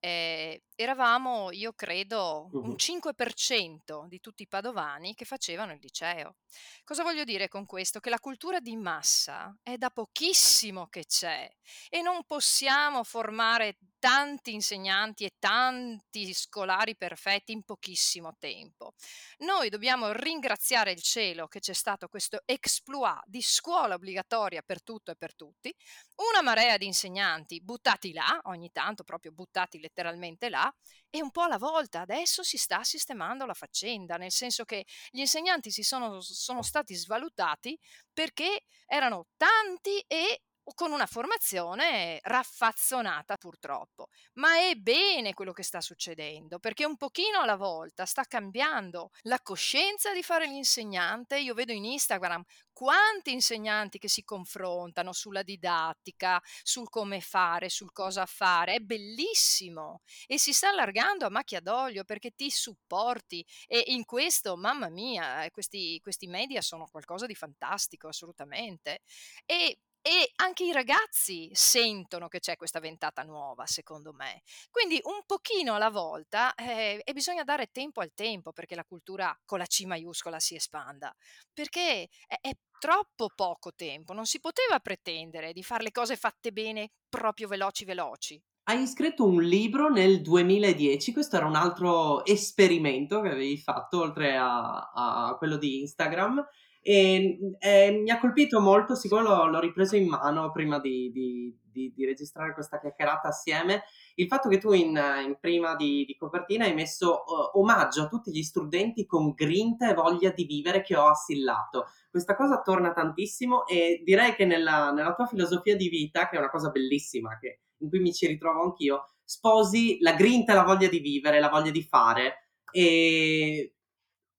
eh, 0.06 0.62
eravamo, 0.76 1.52
io 1.52 1.74
credo, 1.74 2.50
un 2.52 2.76
5% 2.78 4.06
di 4.06 4.20
tutti 4.20 4.44
i 4.44 4.48
padovani 4.48 5.16
che 5.16 5.26
facevano 5.26 5.72
il 5.74 5.80
liceo. 5.82 6.36
Cosa 6.84 7.02
voglio 7.02 7.24
dire 7.24 7.48
con 7.48 7.66
questo? 7.66 8.00
Che 8.00 8.12
la 8.12 8.20
cultura 8.20 8.60
di 8.60 8.76
massa 8.76 9.58
è 9.64 9.78
da 9.78 9.90
pochissimo 9.90 10.86
che 10.90 11.06
c'è 11.06 11.50
e 11.90 12.02
non 12.04 12.24
possiamo 12.26 13.04
formare 13.04 13.78
tanti 13.98 14.54
insegnanti 14.54 15.26
e 15.26 15.32
tanti 15.40 16.32
scolari 16.36 16.96
perfetti 16.96 17.52
in 17.52 17.64
pochissimo 17.64 18.36
tempo. 18.38 18.94
Noi 19.40 19.70
dobbiamo 19.70 20.12
ringraziare 20.12 20.92
il 20.92 21.02
cielo 21.02 21.48
che 21.48 21.60
c'è 21.60 21.74
stato 21.74 22.08
questo 22.08 22.44
exploit 22.46 23.24
di 23.26 23.42
scuola 23.42 23.96
obbligatoria 23.96 24.62
per 24.62 24.84
tutto 24.84 25.10
e 25.10 25.16
per 25.16 25.34
tutti, 25.34 25.74
una 26.16 26.42
marea 26.42 26.78
di 26.78 26.86
insegnanti 26.86 27.62
buttati 27.62 28.14
là, 28.14 28.40
ogni 28.44 28.72
tanto 28.72 29.04
proprio 29.04 29.32
buttati 29.32 29.80
letteralmente 29.80 30.50
là, 30.50 30.74
e 31.10 31.22
un 31.22 31.32
po' 31.32 31.42
alla 31.42 31.58
volta 31.58 32.02
adesso 32.02 32.44
si 32.44 32.58
sta 32.58 32.84
sistemando 32.84 33.46
la 33.46 33.54
faccenda, 33.54 34.16
nel 34.18 34.32
senso 34.32 34.64
che 34.64 34.86
gli 35.10 35.20
insegnanti 35.20 35.72
si 35.72 35.84
sono, 35.84 36.22
sono 36.22 36.62
stati 36.62 36.96
svalutati 36.96 37.78
perché 38.14 38.64
erano 38.86 39.28
tanti 39.38 40.00
e 40.08 40.42
con 40.74 40.92
una 40.92 41.06
formazione 41.06 42.20
raffazzonata 42.24 43.38
purtroppo. 43.38 44.08
Ma 44.34 44.58
è 44.58 44.76
bene 44.76 45.34
quello 45.34 45.54
che 45.54 45.64
sta 45.64 45.82
succedendo, 45.82 46.60
perché 46.60 46.86
un 46.86 46.98
pochino 46.98 47.40
alla 47.40 47.56
volta 47.56 48.06
sta 48.06 48.24
cambiando 48.24 49.12
la 49.24 49.40
coscienza 49.42 50.14
di 50.14 50.24
fare 50.24 50.48
l'insegnante. 50.48 51.38
Io 51.40 51.54
vedo 51.54 51.72
in 51.72 51.86
Instagram 51.86 52.44
quanti 52.72 53.32
insegnanti 53.32 54.00
che 54.00 54.10
si 54.10 54.24
confrontano 54.24 55.14
sulla 55.14 55.44
didattica, 55.44 56.42
sul 56.62 56.90
come 56.90 57.22
fare, 57.22 57.70
sul 57.70 57.92
cosa 57.92 58.26
fare. 58.26 58.76
È 58.76 58.80
bellissimo 58.80 60.02
e 60.28 60.38
si 60.40 60.52
sta 60.52 60.70
allargando 60.70 61.26
a 61.26 61.30
macchia 61.30 61.62
d'olio 61.62 62.04
perché 62.04 62.32
ti 62.32 62.50
supporti 62.50 63.46
e 63.68 63.84
in 63.88 64.04
questo, 64.06 64.58
mamma 64.58 64.90
mia, 64.90 65.48
questi, 65.52 66.00
questi 66.02 66.28
media 66.28 66.62
sono 66.62 66.88
qualcosa 66.92 67.26
di 67.26 67.36
fantastico 67.36 68.08
assolutamente. 68.08 69.02
E 69.46 69.80
e 70.08 70.34
anche 70.36 70.64
i 70.64 70.72
ragazzi 70.72 71.50
sentono 71.52 72.28
che 72.28 72.40
c'è 72.40 72.58
questa 72.58 72.80
ventata 72.80 73.24
nuova, 73.24 73.66
secondo 73.66 74.14
me. 74.14 74.44
Quindi 74.70 75.00
un 75.02 75.24
pochino 75.26 75.74
alla 75.74 75.90
volta 75.90 76.54
eh, 76.54 77.02
e 77.04 77.14
bisogna 77.14 77.44
dare 77.44 77.72
tempo 77.72 78.02
al 78.02 78.14
tempo 78.14 78.52
perché 78.52 78.76
la 78.76 78.86
cultura 78.86 79.36
con 79.46 79.58
la 79.58 79.66
C 79.66 79.82
maiuscola 79.86 80.40
si 80.40 80.54
espanda, 80.54 81.12
perché 81.52 82.08
è, 82.28 82.38
è 82.40 82.52
troppo 82.78 83.30
poco 83.34 83.74
tempo, 83.74 84.14
non 84.14 84.28
si 84.28 84.40
poteva 84.40 84.80
pretendere 84.80 85.54
di 85.54 85.64
fare 85.64 85.82
le 85.82 85.92
cose 85.92 86.16
fatte 86.16 86.52
bene 86.52 86.92
proprio 87.10 87.48
veloci 87.48 87.84
veloci. 87.84 88.40
Hai 88.68 88.86
scritto 88.86 89.26
un 89.26 89.42
libro 89.42 89.90
nel 89.90 90.22
2010, 90.22 91.14
questo 91.14 91.38
era 91.38 91.48
un 91.48 91.56
altro 91.56 92.24
esperimento 92.26 93.22
che 93.22 93.30
avevi 93.30 93.58
fatto 93.58 94.02
oltre 94.02 94.38
a, 94.38 94.92
a 94.94 95.36
quello 95.40 95.58
di 95.58 95.80
Instagram 95.80 96.46
e, 96.88 97.40
e, 97.58 97.92
mi 98.04 98.12
ha 98.12 98.20
colpito 98.20 98.60
molto, 98.60 98.94
siccome 98.94 99.24
l'ho, 99.24 99.48
l'ho 99.48 99.60
ripreso 99.60 99.96
in 99.96 100.08
mano 100.08 100.52
prima 100.52 100.80
di, 100.80 101.10
di, 101.12 101.58
di, 101.64 101.92
di, 101.96 102.06
registrare 102.06 102.54
questa 102.54 102.80
chiacchierata 102.80 103.28
assieme, 103.28 103.86
il 104.18 104.28
fatto 104.28 104.50
che 104.50 104.60
tu 104.60 104.72
in, 104.72 104.90
in 105.26 105.36
prima 105.40 105.76
di, 105.76 106.16
copertina 106.16 106.66
hai 106.66 106.76
messo 106.76 107.24
uh, 107.26 107.58
omaggio 107.58 108.04
a 108.04 108.08
tutti 108.08 108.32
gli 108.32 108.44
studenti 108.44 109.08
con 109.08 109.32
grinta 109.32 109.90
e 109.90 109.96
voglia 109.96 110.30
di 110.30 110.46
vivere 110.46 110.84
che 110.84 110.96
ho 110.96 111.08
assillato. 111.08 111.88
Questa 112.08 112.36
cosa 112.36 112.62
torna 112.62 112.94
tantissimo 112.94 113.66
e 113.66 114.04
direi 114.06 114.36
che 114.36 114.46
nella, 114.46 114.92
nella 114.92 115.16
tua 115.16 115.26
filosofia 115.26 115.76
di 115.76 115.90
vita, 115.90 116.30
che 116.30 116.36
è 116.36 116.40
una 116.40 116.52
cosa 116.52 116.70
bellissima, 116.70 117.36
che, 117.40 117.62
in 117.80 117.90
cui 117.90 118.00
mi 118.00 118.14
ci 118.14 118.28
ritrovo 118.28 118.62
anch'io, 118.62 119.08
sposi 119.24 119.98
la 120.02 120.14
grinta 120.14 120.52
e 120.52 120.56
la 120.56 120.64
voglia 120.64 120.88
di 120.88 121.00
vivere, 121.00 121.40
la 121.40 121.50
voglia 121.50 121.72
di 121.72 121.82
fare. 121.82 122.50
E 122.72 123.75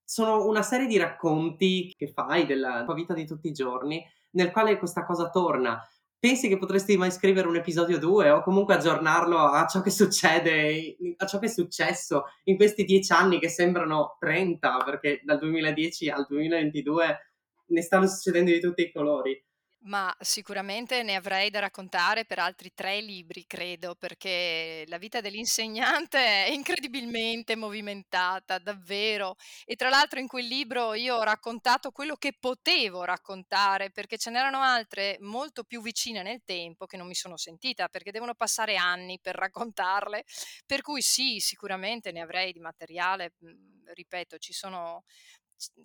sono 0.06 0.46
una 0.46 0.62
serie 0.62 0.86
di 0.86 0.96
racconti 0.96 1.92
che 1.96 2.06
fai 2.06 2.46
della 2.46 2.84
tua 2.84 2.94
vita 2.94 3.12
di 3.12 3.26
tutti 3.26 3.48
i 3.48 3.52
giorni, 3.52 4.02
nel 4.30 4.52
quale 4.52 4.78
questa 4.78 5.04
cosa 5.04 5.28
torna. 5.30 5.84
Pensi 6.18 6.48
che 6.48 6.58
potresti 6.58 6.96
mai 6.96 7.10
scrivere 7.10 7.48
un 7.48 7.56
episodio 7.56 7.98
2 7.98 8.30
o 8.30 8.42
comunque 8.42 8.74
aggiornarlo 8.74 9.36
a 9.36 9.66
ciò 9.66 9.80
che 9.80 9.90
succede, 9.90 10.96
a 11.16 11.26
ciò 11.26 11.38
che 11.40 11.46
è 11.46 11.50
successo 11.50 12.24
in 12.44 12.56
questi 12.56 12.84
dieci 12.84 13.12
anni 13.12 13.40
che 13.40 13.48
sembrano 13.48 14.16
30, 14.20 14.82
perché 14.84 15.20
dal 15.24 15.38
2010 15.38 16.08
al 16.08 16.24
2022 16.28 17.18
ne 17.66 17.82
stanno 17.82 18.06
succedendo 18.06 18.52
di 18.52 18.60
tutti 18.60 18.82
i 18.82 18.92
colori. 18.92 19.44
Ma 19.86 20.12
sicuramente 20.18 21.04
ne 21.04 21.14
avrei 21.14 21.48
da 21.48 21.60
raccontare 21.60 22.24
per 22.24 22.40
altri 22.40 22.72
tre 22.74 23.00
libri, 23.00 23.46
credo, 23.46 23.94
perché 23.94 24.82
la 24.88 24.98
vita 24.98 25.20
dell'insegnante 25.20 26.18
è 26.18 26.50
incredibilmente 26.50 27.54
movimentata, 27.54 28.58
davvero. 28.58 29.36
E 29.64 29.76
tra 29.76 29.88
l'altro 29.88 30.18
in 30.18 30.26
quel 30.26 30.46
libro 30.46 30.94
io 30.94 31.14
ho 31.16 31.22
raccontato 31.22 31.92
quello 31.92 32.16
che 32.16 32.32
potevo 32.36 33.04
raccontare, 33.04 33.92
perché 33.92 34.18
ce 34.18 34.30
n'erano 34.30 34.60
altre 34.60 35.18
molto 35.20 35.62
più 35.62 35.80
vicine 35.80 36.22
nel 36.22 36.42
tempo 36.44 36.86
che 36.86 36.96
non 36.96 37.06
mi 37.06 37.14
sono 37.14 37.36
sentita, 37.36 37.86
perché 37.86 38.10
devono 38.10 38.34
passare 38.34 38.74
anni 38.74 39.20
per 39.20 39.36
raccontarle. 39.36 40.24
Per 40.66 40.80
cui 40.82 41.00
sì, 41.00 41.38
sicuramente 41.38 42.10
ne 42.10 42.22
avrei 42.22 42.50
di 42.52 42.58
materiale, 42.58 43.34
mhmm, 43.38 43.84
ripeto, 43.94 44.38
ci 44.38 44.52
sono 44.52 45.04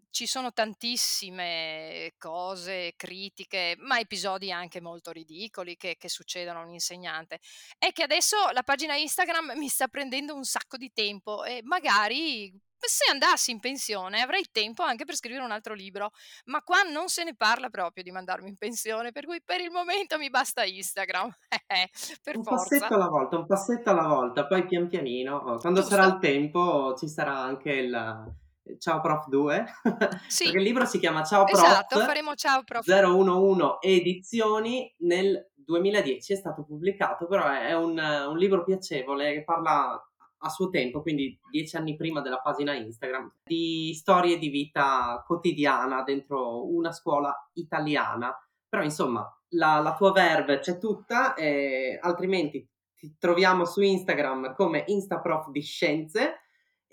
ci 0.10 0.28
sono 0.28 0.52
tantissime 0.52 2.14
cose, 2.18 2.94
critiche, 2.96 3.76
ma 3.80 4.00
episodi 4.00 4.52
anche 4.52 4.82
molto 4.82 5.12
ridicoli 5.12 5.78
che, 5.78 5.96
che, 5.98 6.10
succedono 6.10 6.60
a 6.60 6.64
un 6.64 6.74
insegnante. 6.74 7.40
È 7.78 7.92
che 7.92 8.04
adesso 8.04 8.36
la 8.52 8.64
pagina 8.64 8.96
Instagram 8.96 9.54
mi 9.56 9.68
sta 9.68 9.88
prendendo 9.88 10.36
un 10.36 10.44
sacco 10.44 10.78
di 10.78 10.92
tempo 10.94 11.44
e 11.44 11.62
magari 11.64 12.54
se 12.88 13.12
andassi 13.12 13.52
in 13.52 13.60
pensione 13.60 14.22
avrei 14.22 14.46
tempo 14.52 14.82
anche 14.82 15.06
per 15.06 15.16
scrivere 15.16 15.44
un 15.44 15.52
altro 15.52 15.74
libro, 15.74 16.12
ma 16.46 16.62
qua 16.64 16.82
non 16.82 17.10
se 17.10 17.24
ne 17.24 17.36
parla 17.36 17.70
proprio 17.70 18.04
di 18.04 18.12
mandarmi 18.12 18.50
in 18.50 18.58
pensione, 18.58 19.12
per 19.12 19.26
cui 19.26 19.42
per 19.44 19.62
il 19.62 19.70
momento 19.70 20.18
mi 20.18 20.30
basta 20.30 20.64
Instagram. 20.64 21.32
per 22.24 22.38
un 22.38 22.44
forza. 22.44 22.64
passetto 22.64 22.96
alla 22.96 23.08
volta, 23.08 23.38
un 23.38 23.46
passetto 23.46 23.90
alla 23.92 24.08
volta, 24.08 24.48
poi 24.48 24.66
pian 24.66 24.88
pianino, 24.88 25.42
quando 25.60 25.82
Giusto. 25.82 25.96
sarà 25.96 26.06
il 26.08 26.20
tempo 26.20 26.96
ci 26.98 27.08
sarà 27.08 27.38
anche 27.38 27.72
il 27.72 28.40
Ciao 28.80 29.02
Prof 29.02 29.28
2, 29.28 29.66
sì. 30.28 30.44
perché 30.46 30.58
il 30.58 30.64
libro 30.64 30.86
si 30.86 31.00
chiama 31.00 31.24
Ciao 31.24 31.46
Prof. 31.46 31.62
Esatto, 31.62 32.00
faremo 32.00 32.36
Ciao 32.36 32.64
Prof. 32.64 32.86
011 32.88 33.78
edizioni 33.82 34.94
nel 35.00 35.52
2010 35.54 36.34
è 36.34 36.36
stato 36.36 36.64
pubblicato, 36.64 37.28
però 37.28 37.48
è 37.48 37.74
un, 37.74 37.98
un 37.98 38.38
libro 38.38 38.64
piacevole 38.64 39.34
che 39.34 39.44
parla 39.44 40.02
a 40.44 40.50
suo 40.50 40.70
tempo, 40.70 41.02
quindi 41.02 41.40
dieci 41.50 41.76
anni 41.76 41.96
prima 41.96 42.22
della 42.22 42.40
pagina 42.40 42.74
Instagram, 42.74 43.32
di 43.44 43.94
storie 43.94 44.38
di 44.38 44.50
vita 44.50 45.24
quotidiana 45.26 46.04
dentro 46.04 46.68
una 46.68 46.92
scuola 46.92 47.34
italiana. 47.54 48.36
Però 48.68 48.84
insomma, 48.84 49.28
la, 49.50 49.80
la 49.80 49.96
tua 49.96 50.12
verve 50.12 50.60
c'è 50.60 50.78
tutta, 50.78 51.36
eh, 51.36 52.00
altrimenti 52.02 52.68
ti 52.96 53.16
troviamo 53.18 53.66
su 53.66 53.82
Instagram 53.82 54.54
come 54.54 54.84
Instaprof 54.88 55.50
di 55.50 55.62
Scienze 55.62 56.41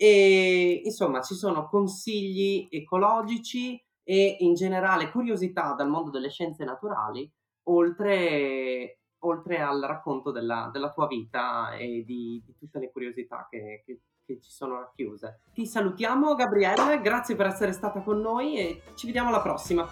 e 0.01 0.81
insomma 0.85 1.21
ci 1.21 1.35
sono 1.35 1.67
consigli 1.67 2.69
ecologici 2.71 3.77
e 4.01 4.37
in 4.39 4.53
generale 4.53 5.11
curiosità 5.11 5.73
dal 5.73 5.89
mondo 5.89 6.09
delle 6.09 6.29
scienze 6.29 6.63
naturali, 6.63 7.29
oltre, 7.63 9.01
oltre 9.25 9.59
al 9.59 9.81
racconto 9.81 10.31
della, 10.31 10.69
della, 10.71 10.93
tua 10.93 11.05
vita 11.05 11.73
e 11.73 12.05
di, 12.05 12.41
di 12.45 12.55
tutte 12.57 12.79
le 12.79 12.91
curiosità 12.91 13.45
che, 13.49 13.83
che, 13.85 13.99
che, 14.25 14.39
ci 14.41 14.49
sono 14.49 14.79
racchiuse. 14.79 15.41
Ti 15.53 15.65
salutiamo 15.65 16.33
Gabriella, 16.33 16.95
grazie 16.95 17.35
per 17.35 17.47
essere 17.47 17.73
stata 17.73 18.01
con 18.01 18.21
noi 18.21 18.57
e 18.57 18.81
ci 18.95 19.05
vediamo 19.05 19.27
alla 19.27 19.41
prossima. 19.41 19.85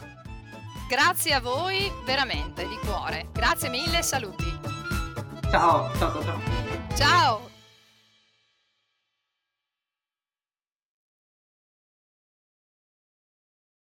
Grazie 0.87 1.33
a 1.33 1.41
voi 1.41 1.91
veramente 2.05 2.65
di 2.65 2.77
cuore. 2.77 3.27
Grazie 3.33 3.69
mille, 3.69 4.01
saluti. 4.01 4.45
Ciao, 5.51 5.93
ciao, 5.97 6.23
ciao. 6.23 6.39
Ciao. 6.95 7.55